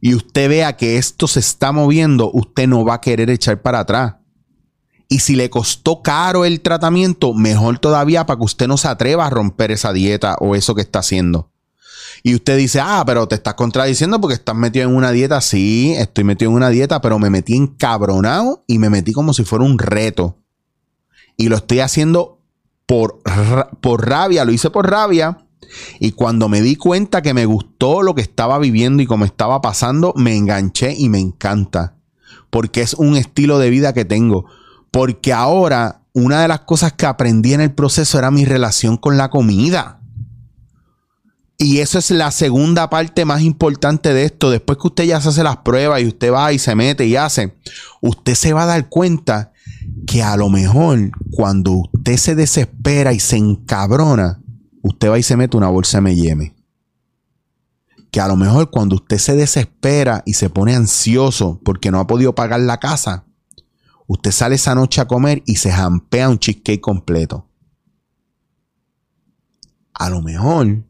y 0.01 0.15
usted 0.15 0.49
vea 0.49 0.77
que 0.77 0.97
esto 0.97 1.27
se 1.27 1.39
está 1.39 1.71
moviendo, 1.71 2.31
usted 2.33 2.67
no 2.67 2.85
va 2.85 2.95
a 2.95 3.01
querer 3.01 3.29
echar 3.29 3.61
para 3.61 3.79
atrás. 3.79 4.15
Y 5.07 5.19
si 5.19 5.35
le 5.35 5.49
costó 5.49 6.01
caro 6.01 6.45
el 6.45 6.61
tratamiento, 6.61 7.33
mejor 7.33 7.79
todavía 7.79 8.25
para 8.25 8.37
que 8.37 8.45
usted 8.45 8.67
no 8.67 8.77
se 8.77 8.87
atreva 8.87 9.27
a 9.27 9.29
romper 9.29 9.71
esa 9.71 9.93
dieta 9.93 10.35
o 10.39 10.55
eso 10.55 10.75
que 10.75 10.81
está 10.81 10.99
haciendo. 10.99 11.51
Y 12.23 12.33
usted 12.33 12.57
dice, 12.57 12.79
ah, 12.81 13.03
pero 13.05 13.27
te 13.27 13.35
estás 13.35 13.53
contradiciendo 13.53 14.19
porque 14.19 14.33
estás 14.33 14.55
metido 14.55 14.89
en 14.89 14.95
una 14.95 15.11
dieta. 15.11 15.41
Sí, 15.41 15.93
estoy 15.95 16.23
metido 16.23 16.49
en 16.49 16.57
una 16.57 16.69
dieta, 16.69 17.01
pero 17.01 17.19
me 17.19 17.29
metí 17.29 17.55
encabronado 17.55 18.63
y 18.67 18.79
me 18.79 18.89
metí 18.89 19.11
como 19.11 19.33
si 19.33 19.43
fuera 19.43 19.63
un 19.63 19.77
reto. 19.77 20.39
Y 21.37 21.49
lo 21.49 21.57
estoy 21.57 21.81
haciendo 21.81 22.41
por, 22.87 23.21
por 23.79 24.07
rabia, 24.09 24.43
lo 24.43 24.51
hice 24.51 24.71
por 24.71 24.89
rabia 24.89 25.44
y 25.99 26.11
cuando 26.11 26.49
me 26.49 26.61
di 26.61 26.75
cuenta 26.75 27.21
que 27.21 27.33
me 27.33 27.45
gustó 27.45 28.01
lo 28.01 28.15
que 28.15 28.21
estaba 28.21 28.59
viviendo 28.59 29.01
y 29.01 29.05
cómo 29.05 29.25
estaba 29.25 29.61
pasando, 29.61 30.13
me 30.15 30.35
enganché 30.35 30.93
y 30.97 31.09
me 31.09 31.19
encanta. 31.19 31.95
Porque 32.49 32.81
es 32.81 32.93
un 32.93 33.15
estilo 33.15 33.59
de 33.59 33.69
vida 33.69 33.93
que 33.93 34.05
tengo. 34.05 34.45
Porque 34.91 35.33
ahora 35.33 36.01
una 36.13 36.41
de 36.41 36.47
las 36.47 36.61
cosas 36.61 36.93
que 36.93 37.05
aprendí 37.05 37.53
en 37.53 37.61
el 37.61 37.73
proceso 37.73 38.17
era 38.17 38.31
mi 38.31 38.45
relación 38.45 38.97
con 38.97 39.17
la 39.17 39.29
comida. 39.29 39.99
Y 41.57 41.79
eso 41.79 41.99
es 41.99 42.11
la 42.11 42.31
segunda 42.31 42.89
parte 42.89 43.23
más 43.23 43.41
importante 43.41 44.13
de 44.13 44.25
esto. 44.25 44.49
Después 44.49 44.77
que 44.77 44.87
usted 44.87 45.03
ya 45.05 45.21
se 45.21 45.29
hace 45.29 45.43
las 45.43 45.57
pruebas 45.57 46.01
y 46.01 46.07
usted 46.07 46.31
va 46.31 46.51
y 46.51 46.59
se 46.59 46.75
mete 46.75 47.05
y 47.05 47.15
hace, 47.15 47.55
usted 48.01 48.35
se 48.35 48.53
va 48.53 48.63
a 48.63 48.67
dar 48.67 48.89
cuenta 48.89 49.53
que 50.05 50.21
a 50.21 50.35
lo 50.35 50.49
mejor 50.49 51.11
cuando 51.31 51.71
usted 51.93 52.17
se 52.17 52.35
desespera 52.35 53.13
y 53.13 53.19
se 53.19 53.37
encabrona, 53.37 54.41
usted 54.85 55.09
va 55.09 55.17
y 55.17 55.23
se 55.23 55.35
mete 55.35 55.57
una 55.57 55.69
bolsa 55.69 55.97
M&M. 55.97 56.55
Que 58.11 58.21
a 58.21 58.27
lo 58.27 58.35
mejor 58.35 58.69
cuando 58.69 58.95
usted 58.95 59.17
se 59.17 59.35
desespera 59.35 60.21
y 60.27 60.33
se 60.33 60.49
pone 60.49 60.75
ansioso 60.75 61.59
porque 61.65 61.89
no 61.89 61.99
ha 61.99 62.05
podido 62.05 62.35
pagar 62.35 62.59
la 62.59 62.79
casa, 62.79 63.25
usted 64.05 64.31
sale 64.31 64.55
esa 64.55 64.75
noche 64.75 65.01
a 65.01 65.07
comer 65.07 65.41
y 65.47 65.55
se 65.55 65.71
jampea 65.71 66.29
un 66.29 66.37
cheesecake 66.37 66.81
completo. 66.81 67.49
A 69.93 70.09
lo 70.11 70.21
mejor 70.21 70.83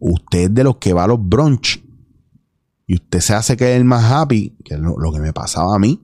usted 0.00 0.38
es 0.38 0.54
de 0.54 0.64
los 0.64 0.78
que 0.78 0.94
va 0.94 1.04
a 1.04 1.08
los 1.08 1.18
brunch 1.20 1.84
y 2.86 2.94
usted 2.94 3.20
se 3.20 3.34
hace 3.34 3.58
que 3.58 3.76
el 3.76 3.84
más 3.84 4.10
happy, 4.10 4.56
que 4.64 4.74
es 4.74 4.80
lo 4.80 5.12
que 5.12 5.20
me 5.20 5.34
pasaba 5.34 5.76
a 5.76 5.78
mí. 5.78 6.02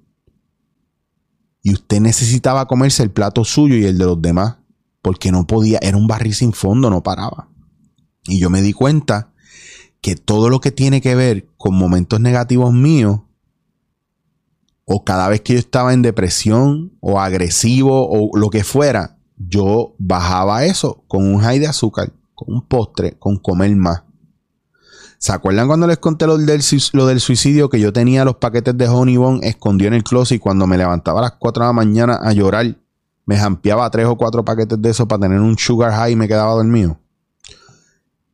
Y 1.63 1.73
usted 1.73 2.01
necesitaba 2.01 2.67
comerse 2.67 3.03
el 3.03 3.11
plato 3.11 3.45
suyo 3.45 3.77
y 3.77 3.87
el 3.87 3.97
de 3.97 4.05
los 4.05 4.21
demás 4.21 4.59
porque 5.05 5.31
no 5.31 5.47
podía, 5.47 5.79
era 5.83 5.99
un 5.99 6.07
barril 6.07 6.35
sin 6.35 6.55
fondo, 6.55 6.89
no 6.89 7.03
paraba. 7.03 7.51
Y 8.25 8.41
yo 8.41 8.49
me 8.49 8.63
di 8.63 8.73
cuenta 8.73 9.35
que 10.01 10.17
todo 10.17 10.49
lo 10.49 10.63
que 10.63 10.73
tiene 10.73 11.03
que 11.03 11.15
ver 11.15 11.47
con 11.59 11.75
momentos 11.75 12.21
negativos 12.21 12.73
míos, 12.73 13.21
o 14.87 15.05
cada 15.05 15.29
vez 15.29 15.43
que 15.43 15.53
yo 15.53 15.59
estaba 15.59 15.93
en 15.93 16.01
depresión 16.01 16.97
o 17.01 17.21
agresivo 17.21 18.09
o 18.09 18.35
lo 18.39 18.49
que 18.49 18.65
fuera, 18.65 19.19
yo 19.37 19.95
bajaba 19.99 20.65
eso 20.65 21.05
con 21.07 21.27
un 21.27 21.39
high 21.39 21.59
de 21.59 21.67
azúcar, 21.67 22.11
con 22.35 22.55
un 22.55 22.67
postre, 22.67 23.19
con 23.19 23.37
comer 23.37 23.77
más. 23.77 24.05
¿Se 25.19 25.33
acuerdan 25.33 25.67
cuando 25.67 25.87
les 25.87 25.99
conté 25.99 26.27
lo 26.27 26.39
del, 26.39 26.63
suicidio? 26.63 27.69
Que 27.69 27.79
yo 27.79 27.93
tenía 27.93 28.25
los 28.25 28.37
paquetes 28.37 28.75
de 28.79 28.89
Honey 28.89 29.19
Bone 29.19 29.47
escondido 29.47 29.89
en 29.89 29.95
el 29.95 30.03
closet 30.03 30.37
y 30.37 30.39
cuando 30.39 30.67
me 30.67 30.79
levantaba 30.79 31.19
a 31.19 31.25
las 31.25 31.33
4 31.33 31.63
de 31.63 31.69
la 31.69 31.73
mañana 31.75 32.19
a 32.23 32.33
llorar, 32.33 32.79
me 33.27 33.37
jampeaba 33.37 33.89
tres 33.91 34.07
o 34.07 34.17
cuatro 34.17 34.45
paquetes 34.45 34.81
de 34.81 34.91
eso 34.91 35.09
para 35.09 35.23
tener 35.23 35.41
un 35.41 35.57
sugar 35.57 35.93
high 35.93 36.13
y 36.13 36.17
me 36.17 36.29
quedaba 36.29 36.53
dormido. 36.53 36.99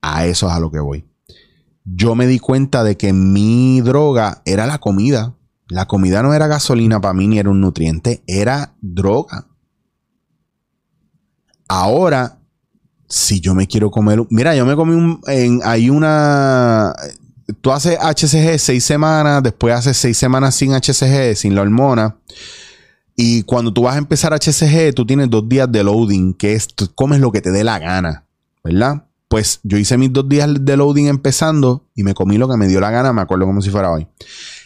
A 0.03 0.27
eso 0.27 0.49
es 0.49 0.53
a 0.53 0.61
lo 0.61 0.71
que 0.71 0.81
voy. 0.81 1.05
yo 1.85 2.15
me 2.15 2.27
di 2.27 2.39
cuenta 2.39 2.85
de 2.85 2.97
que 2.97 3.13
mi 3.13 3.81
droga 3.81 4.43
era 4.45 4.67
la 4.67 4.79
comida. 4.79 5.35
La 5.69 5.87
comida 5.87 6.23
no 6.23 6.35
era 6.35 6.47
gasolina 6.47 7.01
para 7.01 7.15
mí 7.15 7.29
ni 7.29 7.39
era 7.39 7.51
un 7.51 7.61
nutriente, 7.61 8.23
era 8.27 8.75
droga. 8.81 9.47
Ahora, 11.69 12.41
si 13.09 13.41
yo 13.41 13.55
me 13.55 13.67
quiero 13.67 13.91
comer, 13.91 14.25
mira, 14.31 14.57
yo 14.57 14.67
me 14.67 14.75
comí 14.75 15.21
hay 15.65 15.91
una, 15.91 16.95
tú 17.61 17.73
haces 17.73 17.99
HCG 18.01 18.59
seis 18.59 18.85
semanas, 18.85 19.43
después 19.43 19.75
haces 19.75 19.97
seis 19.97 20.17
semanas 20.17 20.55
sin 20.55 20.73
HCG, 20.73 21.37
sin 21.37 21.55
la 21.55 21.63
hormona. 21.63 22.17
Y 23.23 23.43
cuando 23.43 23.71
tú 23.71 23.83
vas 23.83 23.97
a 23.97 23.99
empezar 23.99 24.33
HCG, 24.33 24.95
tú 24.95 25.05
tienes 25.05 25.29
dos 25.29 25.47
días 25.47 25.71
de 25.71 25.85
loading, 25.85 26.33
que 26.33 26.55
es, 26.55 26.69
tú 26.69 26.91
comes 26.95 27.21
lo 27.21 27.31
que 27.31 27.43
te 27.43 27.51
dé 27.51 27.65
la 27.65 27.79
gana, 27.79 28.25
¿verdad? 28.65 29.09
Pues 29.29 29.61
yo 29.63 29.77
hice 29.77 29.99
mis 29.99 30.11
dos 30.11 30.27
días 30.27 30.49
de 30.59 30.75
loading 30.75 31.07
empezando 31.07 31.87
y 31.95 32.03
me 32.03 32.15
comí 32.15 32.39
lo 32.39 32.49
que 32.49 32.57
me 32.57 32.67
dio 32.67 32.81
la 32.81 32.91
gana, 32.91 33.13
me 33.13 33.21
acuerdo 33.21 33.45
como 33.45 33.61
si 33.61 33.69
fuera 33.69 33.93
hoy. 33.93 34.09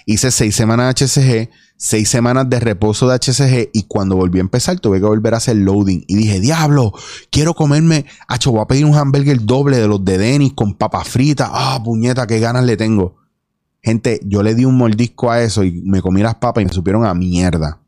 Hice 0.07 0.31
seis 0.31 0.55
semanas 0.55 0.95
de 0.95 1.05
HCG, 1.05 1.51
seis 1.77 2.09
semanas 2.09 2.49
de 2.49 2.61
reposo 2.61 3.09
de 3.09 3.19
HCG 3.19 3.71
y 3.73 3.89
cuando 3.89 4.15
volví 4.15 4.39
a 4.39 4.43
empezar 4.43 4.79
tuve 4.79 5.01
que 5.01 5.07
volver 5.07 5.35
a 5.35 5.39
hacer 5.39 5.57
loading. 5.57 6.05
Y 6.07 6.15
dije, 6.15 6.39
diablo, 6.39 6.93
quiero 7.31 7.55
comerme, 7.55 8.07
acho, 8.29 8.53
voy 8.53 8.61
a 8.61 8.67
pedir 8.67 8.85
un 8.85 8.95
hamburger 8.95 9.45
doble 9.45 9.79
de 9.79 9.89
los 9.89 10.05
de 10.05 10.17
Denis 10.17 10.53
con 10.55 10.75
papas 10.75 11.09
fritas. 11.09 11.51
Ah, 11.53 11.83
puñeta, 11.85 12.29
qué 12.29 12.39
ganas 12.39 12.65
le 12.65 12.77
tengo. 12.77 13.17
Gente, 13.83 14.21
yo 14.23 14.45
le 14.45 14.55
di 14.55 14.65
un 14.65 14.77
mordisco 14.77 15.33
a 15.33 15.43
eso 15.43 15.65
y 15.65 15.83
me 15.83 16.01
comí 16.01 16.23
las 16.23 16.37
papas 16.37 16.63
y 16.63 16.67
me 16.67 16.73
supieron 16.73 17.05
a 17.05 17.15
mierda. 17.15 17.81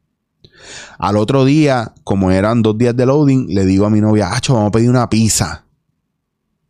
Al 0.99 1.17
otro 1.17 1.45
día, 1.45 1.93
como 2.05 2.31
eran 2.31 2.63
dos 2.63 2.77
días 2.79 2.97
de 2.97 3.07
loading, 3.07 3.47
le 3.49 3.65
digo 3.65 3.87
a 3.87 3.91
mi 3.91 4.01
novia, 4.01 4.33
acho, 4.33 4.55
vamos 4.55 4.69
a 4.69 4.73
pedir 4.73 4.91
una 4.91 5.09
pizza. 5.09 5.65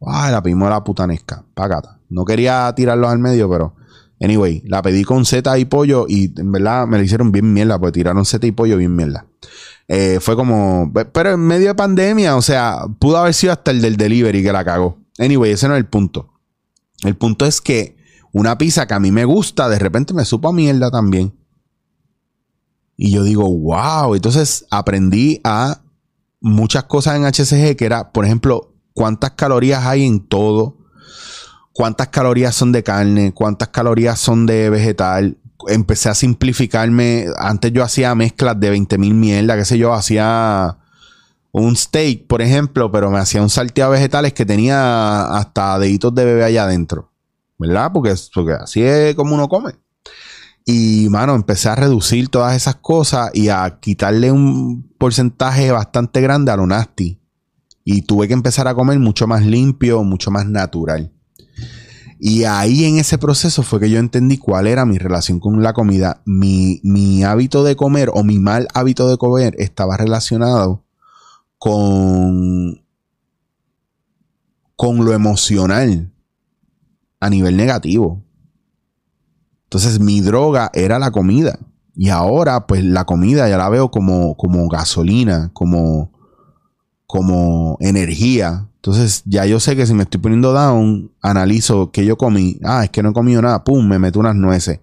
Ah, 0.00 0.30
la 0.30 0.42
pedimos 0.42 0.66
a 0.66 0.70
la 0.70 0.84
putanesca, 0.84 1.44
pagata. 1.54 1.98
No 2.08 2.24
quería 2.24 2.72
tirarlos 2.74 3.10
al 3.10 3.18
medio, 3.18 3.48
pero 3.48 3.74
Anyway, 4.20 4.62
la 4.64 4.80
pedí 4.80 5.04
con 5.04 5.26
Z 5.26 5.58
y 5.58 5.66
pollo 5.66 6.06
y 6.08 6.32
en 6.38 6.50
verdad 6.50 6.86
me 6.86 6.96
la 6.96 7.04
hicieron 7.04 7.32
bien 7.32 7.52
mierda, 7.52 7.78
porque 7.78 7.92
tiraron 7.92 8.24
Z 8.24 8.46
y 8.46 8.52
pollo 8.52 8.78
bien 8.78 8.96
mierda. 8.96 9.26
Eh, 9.88 10.18
fue 10.20 10.36
como, 10.36 10.90
pero 11.12 11.32
en 11.34 11.40
medio 11.40 11.68
de 11.68 11.74
pandemia, 11.74 12.36
o 12.36 12.42
sea, 12.42 12.86
pudo 12.98 13.18
haber 13.18 13.34
sido 13.34 13.52
hasta 13.52 13.70
el 13.70 13.82
del 13.82 13.96
delivery 13.96 14.42
que 14.42 14.52
la 14.52 14.64
cagó. 14.64 14.98
Anyway, 15.18 15.52
ese 15.52 15.68
no 15.68 15.74
es 15.74 15.78
el 15.78 15.86
punto. 15.86 16.32
El 17.02 17.16
punto 17.16 17.44
es 17.44 17.60
que 17.60 17.96
una 18.32 18.56
pizza 18.56 18.86
que 18.86 18.94
a 18.94 19.00
mí 19.00 19.12
me 19.12 19.24
gusta, 19.24 19.68
de 19.68 19.78
repente 19.78 20.14
me 20.14 20.24
supo 20.24 20.48
a 20.48 20.52
mierda 20.52 20.90
también. 20.90 21.34
Y 22.96 23.12
yo 23.12 23.22
digo, 23.22 23.48
wow. 23.48 24.14
Entonces 24.14 24.66
aprendí 24.70 25.40
a 25.44 25.80
muchas 26.40 26.84
cosas 26.84 27.16
en 27.16 27.24
HCG 27.24 27.76
que 27.76 27.86
era, 27.86 28.12
por 28.12 28.24
ejemplo, 28.24 28.74
cuántas 28.94 29.32
calorías 29.32 29.84
hay 29.84 30.04
en 30.04 30.20
todo 30.20 30.76
cuántas 31.76 32.08
calorías 32.08 32.54
son 32.54 32.72
de 32.72 32.82
carne, 32.82 33.32
cuántas 33.34 33.68
calorías 33.68 34.18
son 34.18 34.46
de 34.46 34.70
vegetal. 34.70 35.36
Empecé 35.68 36.08
a 36.08 36.14
simplificarme. 36.14 37.26
Antes 37.36 37.70
yo 37.72 37.82
hacía 37.82 38.14
mezclas 38.14 38.58
de 38.58 38.70
20 38.70 38.96
mil 38.98 39.14
mierda, 39.14 39.56
qué 39.56 39.64
sé 39.66 39.76
yo, 39.76 39.92
hacía 39.92 40.78
un 41.52 41.76
steak, 41.76 42.26
por 42.26 42.40
ejemplo, 42.40 42.90
pero 42.90 43.10
me 43.10 43.18
hacía 43.18 43.42
un 43.42 43.50
salteado 43.50 43.92
de 43.92 43.98
vegetales 43.98 44.32
que 44.32 44.46
tenía 44.46 45.26
hasta 45.36 45.78
deditos 45.78 46.14
de 46.14 46.24
bebé 46.24 46.44
allá 46.44 46.64
adentro. 46.64 47.12
¿Verdad? 47.58 47.90
Porque, 47.92 48.14
porque 48.34 48.52
así 48.52 48.82
es 48.82 49.14
como 49.14 49.34
uno 49.34 49.48
come. 49.48 49.72
Y, 50.68 51.08
mano, 51.10 51.36
empecé 51.36 51.68
a 51.68 51.76
reducir 51.76 52.28
todas 52.28 52.56
esas 52.56 52.74
cosas 52.74 53.30
y 53.32 53.50
a 53.50 53.78
quitarle 53.80 54.32
un 54.32 54.82
porcentaje 54.98 55.70
bastante 55.70 56.20
grande 56.20 56.50
a 56.50 56.56
lo 56.56 56.66
nasty. 56.66 57.20
Y 57.84 58.02
tuve 58.02 58.26
que 58.26 58.34
empezar 58.34 58.66
a 58.66 58.74
comer 58.74 58.98
mucho 58.98 59.28
más 59.28 59.46
limpio, 59.46 60.02
mucho 60.02 60.32
más 60.32 60.44
natural. 60.46 61.12
Y 62.18 62.42
ahí 62.42 62.84
en 62.84 62.98
ese 62.98 63.16
proceso 63.16 63.62
fue 63.62 63.78
que 63.78 63.90
yo 63.90 64.00
entendí 64.00 64.38
cuál 64.38 64.66
era 64.66 64.84
mi 64.84 64.98
relación 64.98 65.38
con 65.38 65.62
la 65.62 65.72
comida. 65.72 66.20
Mi, 66.24 67.22
hábito 67.22 67.62
de 67.62 67.76
comer 67.76 68.10
o 68.12 68.24
mi 68.24 68.40
mal 68.40 68.66
hábito 68.74 69.08
de 69.08 69.18
comer 69.18 69.54
estaba 69.58 69.96
relacionado 69.96 70.84
con, 71.58 72.82
con 74.74 75.04
lo 75.04 75.12
emocional 75.12 76.12
a 77.20 77.30
nivel 77.30 77.56
negativo. 77.56 78.25
Entonces 79.66 80.00
mi 80.00 80.20
droga 80.20 80.70
era 80.74 80.98
la 80.98 81.10
comida. 81.10 81.58
Y 81.94 82.10
ahora 82.10 82.66
pues 82.66 82.84
la 82.84 83.04
comida 83.04 83.48
ya 83.48 83.58
la 83.58 83.68
veo 83.68 83.90
como, 83.90 84.36
como 84.36 84.68
gasolina, 84.68 85.50
como, 85.52 86.12
como 87.06 87.76
energía. 87.80 88.68
Entonces, 88.76 89.22
ya 89.24 89.44
yo 89.46 89.58
sé 89.58 89.74
que 89.74 89.86
si 89.86 89.94
me 89.94 90.04
estoy 90.04 90.20
poniendo 90.20 90.52
down, 90.52 91.10
analizo 91.20 91.90
que 91.90 92.04
yo 92.04 92.16
comí. 92.16 92.60
Ah, 92.62 92.84
es 92.84 92.90
que 92.90 93.02
no 93.02 93.10
he 93.10 93.12
comido 93.12 93.42
nada. 93.42 93.64
Pum, 93.64 93.86
me 93.88 93.98
meto 93.98 94.20
unas 94.20 94.36
nueces 94.36 94.78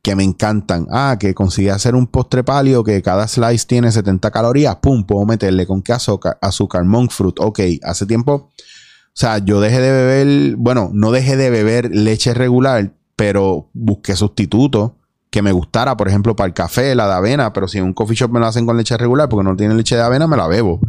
que 0.00 0.16
me 0.16 0.24
encantan. 0.24 0.86
Ah, 0.90 1.16
que 1.18 1.34
conseguí 1.34 1.68
hacer 1.68 1.94
un 1.94 2.06
postre 2.06 2.44
palio 2.44 2.84
que 2.84 3.02
cada 3.02 3.28
slice 3.28 3.66
tiene 3.66 3.92
70 3.92 4.30
calorías. 4.30 4.76
Pum, 4.76 5.04
puedo 5.04 5.26
meterle 5.26 5.66
con 5.66 5.82
qué 5.82 5.92
azúcar, 5.92 6.38
azúcar, 6.40 6.84
monk 6.84 7.10
fruit. 7.10 7.38
Ok, 7.40 7.60
hace 7.82 8.06
tiempo. 8.06 8.32
O 8.32 9.16
sea, 9.16 9.38
yo 9.38 9.60
dejé 9.60 9.80
de 9.80 9.92
beber, 9.92 10.56
bueno, 10.56 10.90
no 10.92 11.10
dejé 11.10 11.36
de 11.36 11.50
beber 11.50 11.94
leche 11.94 12.34
regular, 12.34 12.94
pero 13.16 13.70
busqué 13.72 14.16
sustitutos 14.16 14.92
que 15.30 15.42
me 15.42 15.52
gustara, 15.52 15.96
por 15.96 16.08
ejemplo, 16.08 16.36
para 16.36 16.46
el 16.46 16.54
café, 16.54 16.94
la 16.94 17.08
de 17.08 17.14
avena, 17.14 17.52
pero 17.52 17.66
si 17.66 17.78
en 17.78 17.84
un 17.84 17.92
coffee 17.92 18.16
shop 18.16 18.30
me 18.30 18.40
lo 18.40 18.46
hacen 18.46 18.66
con 18.66 18.76
leche 18.76 18.96
regular 18.96 19.28
porque 19.28 19.48
no 19.48 19.56
tiene 19.56 19.74
leche 19.74 19.96
de 19.96 20.02
avena, 20.02 20.26
me 20.26 20.36
la 20.36 20.46
bebo 20.46 20.80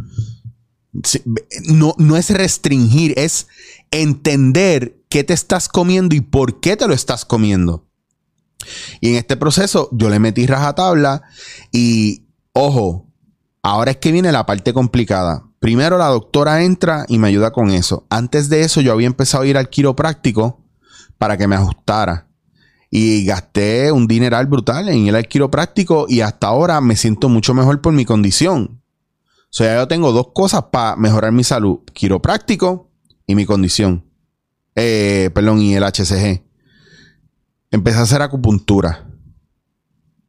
no, 1.68 1.94
no 1.98 2.16
es 2.16 2.30
restringir, 2.30 3.14
es 3.16 3.48
entender 3.90 5.02
qué 5.08 5.24
te 5.24 5.34
estás 5.34 5.68
comiendo 5.68 6.14
y 6.14 6.20
por 6.20 6.60
qué 6.60 6.76
te 6.76 6.86
lo 6.86 6.94
estás 6.94 7.24
comiendo. 7.24 7.86
Y 9.00 9.10
en 9.10 9.16
este 9.16 9.36
proceso 9.36 9.88
yo 9.92 10.10
le 10.10 10.18
metí 10.18 10.46
rajatabla 10.46 11.22
y 11.72 12.24
ojo, 12.52 13.06
ahora 13.62 13.92
es 13.92 13.96
que 13.98 14.12
viene 14.12 14.32
la 14.32 14.46
parte 14.46 14.72
complicada. 14.72 15.44
Primero 15.58 15.98
la 15.98 16.08
doctora 16.08 16.62
entra 16.62 17.04
y 17.08 17.18
me 17.18 17.28
ayuda 17.28 17.52
con 17.52 17.70
eso. 17.70 18.06
Antes 18.10 18.48
de 18.48 18.62
eso 18.62 18.80
yo 18.80 18.92
había 18.92 19.06
empezado 19.06 19.44
a 19.44 19.46
ir 19.46 19.56
al 19.56 19.70
quiropráctico 19.70 20.64
para 21.18 21.36
que 21.36 21.46
me 21.46 21.56
ajustara. 21.56 22.26
Y 22.90 23.24
gasté 23.24 23.90
un 23.92 24.06
dineral 24.06 24.46
brutal 24.46 24.88
en 24.88 25.14
al 25.14 25.26
quiropráctico 25.26 26.06
y 26.08 26.20
hasta 26.20 26.46
ahora 26.46 26.80
me 26.80 26.96
siento 26.96 27.28
mucho 27.28 27.52
mejor 27.52 27.80
por 27.80 27.92
mi 27.92 28.04
condición. 28.04 28.80
O 29.44 29.54
sea, 29.56 29.76
yo 29.76 29.88
tengo 29.88 30.12
dos 30.12 30.28
cosas 30.34 30.64
para 30.70 30.96
mejorar 30.96 31.32
mi 31.32 31.44
salud: 31.44 31.80
quiropráctico 31.92 32.90
y 33.26 33.34
mi 33.34 33.44
condición. 33.44 34.04
Eh, 34.76 35.30
perdón, 35.34 35.60
y 35.60 35.74
el 35.74 35.82
HCG. 35.82 36.42
Empecé 37.70 37.98
a 37.98 38.02
hacer 38.02 38.22
acupuntura. 38.22 39.06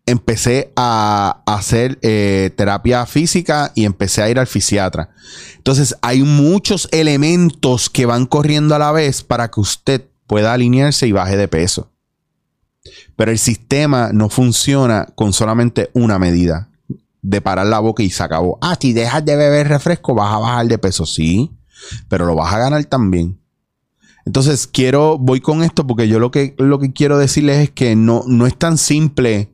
Empecé 0.05 0.71
a 0.77 1.43
hacer 1.45 1.99
eh, 2.01 2.51
terapia 2.55 3.05
física 3.05 3.73
y 3.75 3.83
empecé 3.83 4.23
a 4.23 4.29
ir 4.29 4.39
al 4.39 4.47
fisiatra. 4.47 5.09
Entonces, 5.57 5.95
hay 6.01 6.23
muchos 6.23 6.87
elementos 6.91 7.89
que 7.89 8.05
van 8.05 8.25
corriendo 8.25 8.73
a 8.73 8.79
la 8.79 8.93
vez 8.93 9.21
para 9.21 9.51
que 9.51 9.59
usted 9.59 10.09
pueda 10.27 10.53
alinearse 10.53 11.07
y 11.07 11.11
baje 11.11 11.37
de 11.37 11.47
peso. 11.47 11.91
Pero 13.15 13.31
el 13.31 13.39
sistema 13.39 14.11
no 14.13 14.29
funciona 14.29 15.07
con 15.15 15.33
solamente 15.33 15.89
una 15.93 16.19
medida 16.19 16.69
de 17.21 17.41
parar 17.41 17.65
la 17.67 17.79
boca 17.79 18.03
y 18.03 18.09
se 18.09 18.23
acabó. 18.23 18.57
Ah, 18.61 18.77
si 18.79 18.93
dejas 18.93 19.25
de 19.25 19.35
beber 19.35 19.67
refresco, 19.67 20.13
vas 20.13 20.33
a 20.33 20.39
bajar 20.39 20.67
de 20.67 20.77
peso. 20.77 21.05
Sí, 21.05 21.51
pero 22.07 22.25
lo 22.25 22.35
vas 22.35 22.53
a 22.53 22.59
ganar 22.59 22.83
también. 22.85 23.41
Entonces, 24.25 24.67
quiero, 24.67 25.17
voy 25.17 25.39
con 25.39 25.63
esto 25.63 25.87
porque 25.87 26.07
yo 26.07 26.19
lo 26.19 26.31
que, 26.31 26.53
lo 26.57 26.79
que 26.79 26.91
quiero 26.91 27.17
decirles 27.17 27.57
es 27.59 27.71
que 27.71 27.95
no, 27.95 28.23
no 28.27 28.45
es 28.45 28.57
tan 28.57 28.77
simple 28.77 29.53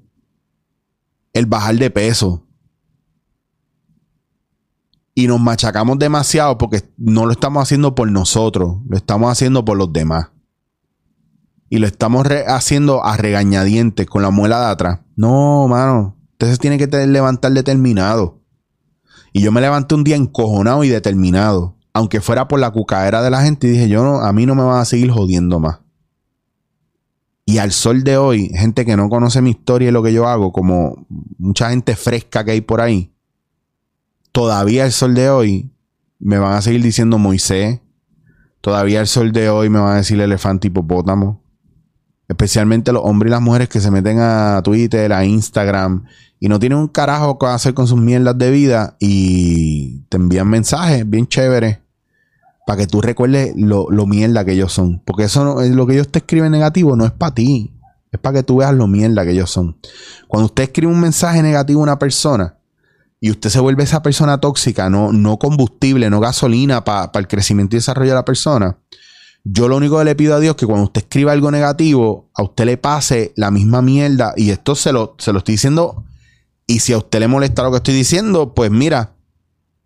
el 1.32 1.46
bajar 1.46 1.76
de 1.76 1.90
peso. 1.90 2.46
Y 5.16 5.28
nos 5.28 5.40
machacamos 5.40 6.00
demasiado 6.00 6.58
porque 6.58 6.82
no 6.98 7.28
lo 7.28 7.34
estamos 7.34 7.62
haciendo 7.62 7.94
por 7.94 8.12
nosotros, 8.12 8.78
lo 8.88 8.98
estamos 8.98 9.32
haciendo 9.32 9.64
por 9.64 9.78
los 9.78 9.94
demás. 9.94 10.30
Y 11.74 11.80
lo 11.80 11.88
estamos 11.88 12.28
haciendo 12.46 13.04
a 13.04 13.18
regañadientes 13.18 14.06
con 14.06 14.22
la 14.22 14.30
muela 14.30 14.60
de 14.60 14.66
atrás. 14.68 15.00
No, 15.16 15.68
mano. 15.68 16.16
Entonces 16.34 16.60
tiene 16.60 16.78
que 16.78 16.86
levantar 17.08 17.52
determinado. 17.52 18.44
Y 19.32 19.42
yo 19.42 19.52
me 19.52 19.60
levanté 19.60 19.96
un 19.96 20.04
día 20.04 20.16
encojonado 20.16 20.84
y 20.84 20.90
determinado. 20.90 21.76
Aunque 21.92 22.22
fuera 22.22 22.48
por 22.48 22.60
la 22.60 22.70
cucadera 22.70 23.24
de 23.24 23.32
la 23.32 23.42
gente, 23.42 23.66
y 23.66 23.72
dije, 23.72 23.90
yo 23.90 24.04
no, 24.04 24.18
a 24.18 24.32
mí 24.34 24.46
no 24.46 24.54
me 24.54 24.62
van 24.62 24.82
a 24.82 24.86
seguir 24.86 25.10
jodiendo 25.10 25.60
más. 25.60 25.80
Y 27.44 27.58
al 27.58 27.72
sol 27.72 28.04
de 28.04 28.18
hoy, 28.18 28.52
gente 28.54 28.86
que 28.86 28.96
no 28.96 29.10
conoce 29.10 29.42
mi 29.42 29.50
historia 29.50 29.90
y 29.90 29.92
lo 29.92 30.04
que 30.04 30.14
yo 30.14 30.28
hago, 30.28 30.52
como 30.52 31.08
mucha 31.40 31.72
gente 31.72 31.96
fresca 31.96 32.46
que 32.46 32.52
hay 32.52 32.62
por 32.62 32.82
ahí, 32.82 33.16
todavía 34.32 34.84
al 34.84 34.92
sol 34.92 35.16
de 35.16 35.32
hoy 35.32 35.72
me 36.20 36.38
van 36.38 36.54
a 36.54 36.62
seguir 36.62 36.84
diciendo 36.84 37.18
Moisés. 37.18 37.80
Todavía 38.62 39.00
al 39.00 39.08
sol 39.08 39.32
de 39.32 39.50
hoy 39.50 39.72
me 39.72 39.80
van 39.80 39.94
a 39.94 39.98
decir 39.98 40.22
elefante 40.22 40.68
hipopótamo. 40.68 41.43
Especialmente 42.34 42.92
los 42.92 43.04
hombres 43.06 43.30
y 43.30 43.32
las 43.32 43.42
mujeres 43.42 43.70
que 43.70 43.80
se 43.80 43.92
meten 43.92 44.18
a 44.20 44.62
Twitter, 44.64 45.14
a 45.14 45.24
Instagram 45.24 46.04
y 46.40 46.50
no 46.50 46.60
tienen 46.60 46.80
un 46.80 46.88
carajo 46.88 47.38
que 47.38 47.46
hacer 47.46 47.76
con 47.76 47.88
sus 47.88 48.00
mierdas 48.00 48.36
de 48.38 48.50
vida 48.50 48.98
y 49.00 50.00
te 50.10 50.18
envían 50.18 50.48
mensajes 50.48 51.08
bien 51.08 51.28
chéveres 51.28 51.78
para 52.66 52.78
que 52.80 52.88
tú 52.88 53.02
recuerdes 53.02 53.54
lo, 53.56 53.88
mierda 54.08 54.44
que 54.44 54.54
ellos 54.54 54.74
son. 54.74 55.00
Porque 55.06 55.26
eso 55.26 55.46
no, 55.46 55.62
lo 55.62 55.86
que 55.86 55.94
ellos 55.94 56.10
te 56.10 56.20
escriben 56.20 56.52
negativo 56.52 56.96
no 56.96 57.06
es 57.06 57.12
para 57.12 57.36
ti. 57.36 57.72
Es 58.12 58.20
para 58.20 58.40
que 58.40 58.44
tú 58.44 58.58
veas 58.58 58.74
lo 58.74 58.88
mierda 58.88 59.24
que 59.24 59.32
ellos 59.32 59.52
son. 59.52 59.78
Cuando 60.28 60.48
usted 60.48 60.64
escribe 60.64 60.92
un 60.92 61.00
mensaje 61.00 61.44
negativo 61.44 61.82
a 61.82 61.84
una 61.84 62.00
persona 62.00 62.58
y 63.20 63.30
usted 63.30 63.52
se 63.52 63.60
vuelve 63.60 63.84
esa 63.84 64.02
persona 64.02 64.40
tóxica, 64.40 64.90
no, 64.90 65.14
no 65.14 65.38
combustible, 65.38 66.10
no 66.10 66.20
gasolina 66.20 66.84
para 66.84 67.12
el 67.14 67.28
crecimiento 67.28 67.76
y 67.76 67.78
desarrollo 67.78 68.10
de 68.10 68.16
la 68.16 68.26
persona, 68.26 68.80
yo 69.44 69.68
lo 69.68 69.78
único 69.78 69.98
que 69.98 70.06
le 70.06 70.16
pido 70.16 70.36
a 70.36 70.40
Dios 70.40 70.52
es 70.52 70.58
que 70.58 70.66
cuando 70.66 70.86
usted 70.86 71.02
escriba 71.02 71.34
algo 71.34 71.52
negativo, 71.52 72.30
a 72.34 72.44
usted 72.44 72.66
le 72.66 72.78
pase 72.78 73.34
la 73.36 73.52
misma 73.52 73.82
mierda. 73.82 74.34
Y 74.38 74.52
esto 74.52 74.74
se 74.76 74.94
lo, 74.94 75.16
se 75.18 75.34
lo 75.34 75.40
estoy 75.40 75.56
diciendo. 75.56 76.06
Y 76.66 76.80
si 76.80 76.94
a 76.94 76.98
usted 76.98 77.20
le 77.20 77.28
molesta 77.28 77.64
lo 77.64 77.72
que 77.72 77.78
estoy 77.78 77.94
diciendo, 77.94 78.54
pues 78.54 78.72
mira, 78.72 79.16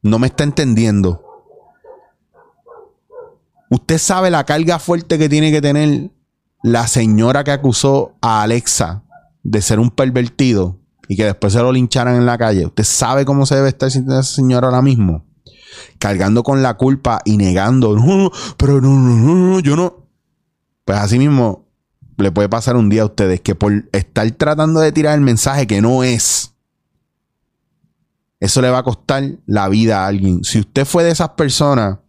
no 0.03 0.19
me 0.19 0.27
está 0.27 0.43
entendiendo. 0.43 1.23
Usted 3.71 3.97
sabe 3.97 4.29
la 4.29 4.45
carga 4.45 4.77
fuerte 4.79 5.17
que 5.17 5.27
tiene 5.27 5.51
que 5.51 5.61
tener 5.61 6.11
la 6.61 6.87
señora 6.87 7.43
que 7.43 7.51
acusó 7.51 8.15
a 8.21 8.43
Alexa 8.43 9.03
de 9.43 9.61
ser 9.61 9.79
un 9.79 9.89
pervertido 9.89 10.79
y 11.07 11.15
que 11.15 11.25
después 11.25 11.53
se 11.53 11.61
lo 11.61 11.71
lincharan 11.71 12.15
en 12.15 12.25
la 12.25 12.37
calle. 12.37 12.65
Usted 12.67 12.83
sabe 12.83 13.25
cómo 13.25 13.45
se 13.45 13.55
debe 13.55 13.69
estar 13.69 13.89
sintiendo 13.89 14.19
esa 14.19 14.35
señora 14.35 14.67
ahora 14.67 14.81
mismo. 14.81 15.25
Cargando 15.99 16.43
con 16.43 16.61
la 16.61 16.75
culpa 16.75 17.21
y 17.25 17.37
negando. 17.37 17.95
No, 17.95 18.31
pero 18.57 18.81
no, 18.81 18.89
no, 18.89 19.35
no, 19.35 19.59
yo 19.59 19.75
no. 19.75 20.05
Pues 20.85 20.97
así 20.99 21.19
mismo 21.19 21.65
le 22.17 22.31
puede 22.31 22.49
pasar 22.49 22.75
un 22.75 22.89
día 22.89 23.03
a 23.03 23.05
ustedes 23.05 23.41
que 23.41 23.55
por 23.55 23.87
estar 23.91 24.29
tratando 24.31 24.79
de 24.79 24.91
tirar 24.91 25.15
el 25.15 25.21
mensaje 25.21 25.67
que 25.67 25.81
no 25.81 26.03
es, 26.03 26.53
eso 28.39 28.61
le 28.61 28.69
va 28.69 28.79
a 28.79 28.83
costar 28.83 29.23
la 29.45 29.69
vida 29.69 30.03
a 30.03 30.07
alguien. 30.07 30.43
Si 30.43 30.59
usted 30.59 30.85
fue 30.85 31.03
de 31.03 31.11
esas 31.11 31.29
personas 31.29 31.99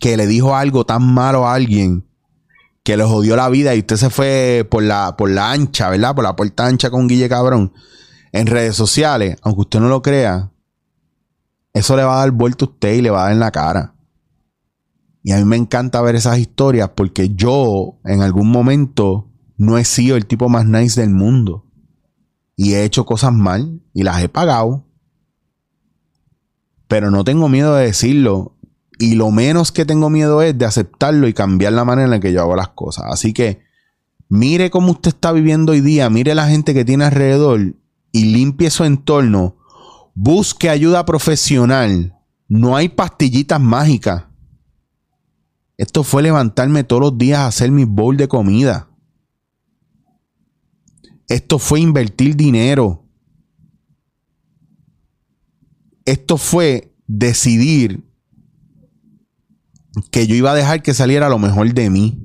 que 0.00 0.16
le 0.16 0.26
dijo 0.26 0.56
algo 0.56 0.84
tan 0.84 1.02
malo 1.02 1.46
a 1.46 1.54
alguien 1.54 2.04
que 2.82 2.96
le 2.96 3.04
jodió 3.04 3.36
la 3.36 3.48
vida 3.48 3.74
y 3.74 3.80
usted 3.80 3.96
se 3.96 4.10
fue 4.10 4.66
por 4.70 4.82
la, 4.82 5.16
por 5.16 5.30
la 5.30 5.50
ancha, 5.50 5.90
¿verdad? 5.90 6.14
Por 6.14 6.24
la 6.24 6.36
puerta 6.36 6.66
ancha 6.66 6.90
con 6.90 7.08
Guille 7.08 7.28
Cabrón 7.28 7.72
en 8.32 8.46
redes 8.46 8.76
sociales, 8.76 9.36
aunque 9.42 9.62
usted 9.62 9.80
no 9.80 9.88
lo 9.88 10.02
crea, 10.02 10.50
eso 11.78 11.94
le 11.94 12.04
va 12.04 12.16
a 12.16 12.20
dar 12.20 12.30
vuelta 12.30 12.64
a 12.64 12.68
usted 12.68 12.94
y 12.94 13.02
le 13.02 13.10
va 13.10 13.20
a 13.20 13.22
dar 13.24 13.32
en 13.32 13.40
la 13.40 13.50
cara. 13.50 13.94
Y 15.22 15.32
a 15.32 15.36
mí 15.36 15.44
me 15.44 15.56
encanta 15.56 16.00
ver 16.00 16.14
esas 16.14 16.38
historias 16.38 16.90
porque 16.94 17.34
yo 17.34 17.98
en 18.04 18.22
algún 18.22 18.50
momento 18.50 19.30
no 19.58 19.76
he 19.76 19.84
sido 19.84 20.16
el 20.16 20.24
tipo 20.24 20.48
más 20.48 20.64
nice 20.64 21.00
del 21.00 21.10
mundo. 21.10 21.66
Y 22.56 22.72
he 22.72 22.84
hecho 22.84 23.04
cosas 23.04 23.34
mal 23.34 23.82
y 23.92 24.04
las 24.04 24.22
he 24.22 24.30
pagado. 24.30 24.86
Pero 26.88 27.10
no 27.10 27.24
tengo 27.24 27.48
miedo 27.50 27.74
de 27.74 27.86
decirlo 27.86 28.56
y 28.98 29.14
lo 29.14 29.30
menos 29.30 29.70
que 29.70 29.84
tengo 29.84 30.08
miedo 30.08 30.40
es 30.40 30.56
de 30.56 30.64
aceptarlo 30.64 31.28
y 31.28 31.34
cambiar 31.34 31.74
la 31.74 31.84
manera 31.84 32.06
en 32.06 32.10
la 32.10 32.20
que 32.20 32.32
yo 32.32 32.40
hago 32.40 32.56
las 32.56 32.68
cosas. 32.68 33.04
Así 33.08 33.34
que 33.34 33.60
mire 34.30 34.70
cómo 34.70 34.92
usted 34.92 35.08
está 35.08 35.32
viviendo 35.32 35.72
hoy 35.72 35.82
día, 35.82 36.08
mire 36.08 36.34
la 36.34 36.48
gente 36.48 36.72
que 36.72 36.86
tiene 36.86 37.04
alrededor 37.04 37.74
y 38.12 38.24
limpie 38.24 38.70
su 38.70 38.84
entorno. 38.84 39.55
Busque 40.18 40.70
ayuda 40.70 41.04
profesional. 41.04 42.18
No 42.48 42.74
hay 42.74 42.88
pastillitas 42.88 43.60
mágicas. 43.60 44.24
Esto 45.76 46.02
fue 46.02 46.22
levantarme 46.22 46.84
todos 46.84 47.02
los 47.02 47.18
días 47.18 47.40
a 47.40 47.48
hacer 47.48 47.70
mi 47.70 47.84
bowl 47.84 48.16
de 48.16 48.26
comida. 48.26 48.88
Esto 51.28 51.58
fue 51.58 51.80
invertir 51.80 52.34
dinero. 52.34 53.04
Esto 56.06 56.38
fue 56.38 56.94
decidir 57.06 58.02
que 60.10 60.26
yo 60.26 60.34
iba 60.34 60.52
a 60.52 60.54
dejar 60.54 60.82
que 60.82 60.94
saliera 60.94 61.28
lo 61.28 61.38
mejor 61.38 61.74
de 61.74 61.90
mí. 61.90 62.22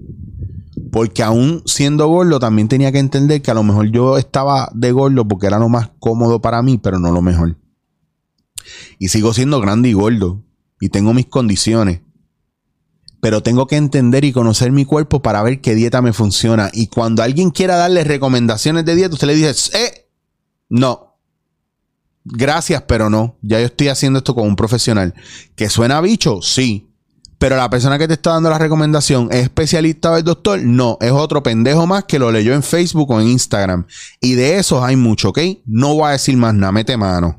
Porque 0.93 1.23
aún 1.23 1.61
siendo 1.65 2.07
gordo, 2.07 2.39
también 2.39 2.69
tenía 2.69 2.93
que 2.93 2.99
entender 2.99 3.41
que 3.41 3.51
a 3.51 3.55
lo 3.55 3.63
mejor 3.63 3.91
yo 3.91 4.17
estaba 4.17 4.71
de 4.73 4.93
gordo 4.93 5.27
porque 5.27 5.47
era 5.47 5.59
lo 5.59 5.67
más 5.67 5.91
cómodo 5.99 6.39
para 6.39 6.61
mí, 6.61 6.77
pero 6.77 6.97
no 6.97 7.11
lo 7.11 7.21
mejor. 7.21 7.57
Y 8.99 9.09
sigo 9.09 9.33
siendo 9.33 9.59
grande 9.59 9.89
y 9.89 9.93
gordo. 9.93 10.43
Y 10.79 10.89
tengo 10.89 11.13
mis 11.13 11.27
condiciones. 11.27 12.01
Pero 13.21 13.43
tengo 13.43 13.67
que 13.67 13.75
entender 13.75 14.25
y 14.25 14.31
conocer 14.31 14.71
mi 14.71 14.83
cuerpo 14.83 15.21
para 15.21 15.43
ver 15.43 15.61
qué 15.61 15.75
dieta 15.75 16.01
me 16.01 16.11
funciona. 16.11 16.71
Y 16.73 16.87
cuando 16.87 17.21
alguien 17.21 17.51
quiera 17.51 17.75
darle 17.75 18.03
recomendaciones 18.03 18.83
de 18.83 18.95
dieta, 18.95 19.13
usted 19.13 19.27
le 19.27 19.35
dice, 19.35 19.77
eh, 19.77 20.09
no. 20.69 21.17
Gracias, 22.23 22.83
pero 22.87 23.09
no. 23.09 23.37
Ya 23.41 23.59
yo 23.59 23.67
estoy 23.67 23.89
haciendo 23.89 24.19
esto 24.19 24.33
con 24.33 24.47
un 24.47 24.55
profesional. 24.55 25.13
¿Que 25.55 25.69
suena 25.69 26.01
bicho? 26.01 26.41
Sí. 26.41 26.87
Pero 27.41 27.57
la 27.57 27.69
persona 27.71 27.97
que 27.97 28.07
te 28.07 28.13
está 28.13 28.33
dando 28.33 28.51
la 28.51 28.59
recomendación 28.59 29.29
es 29.31 29.43
especialista 29.43 30.13
del 30.13 30.23
doctor. 30.23 30.61
No, 30.61 30.99
es 31.01 31.11
otro 31.11 31.41
pendejo 31.41 31.87
más 31.87 32.03
que 32.03 32.19
lo 32.19 32.31
leyó 32.31 32.53
en 32.53 32.61
Facebook 32.61 33.09
o 33.09 33.19
en 33.19 33.29
Instagram. 33.29 33.87
Y 34.19 34.33
de 34.33 34.57
esos 34.57 34.83
hay 34.83 34.95
mucho, 34.95 35.29
¿ok? 35.29 35.39
No 35.65 35.95
voy 35.95 36.09
a 36.09 36.11
decir 36.11 36.37
más 36.37 36.53
nada, 36.53 36.71
mete 36.71 36.95
mano. 36.97 37.35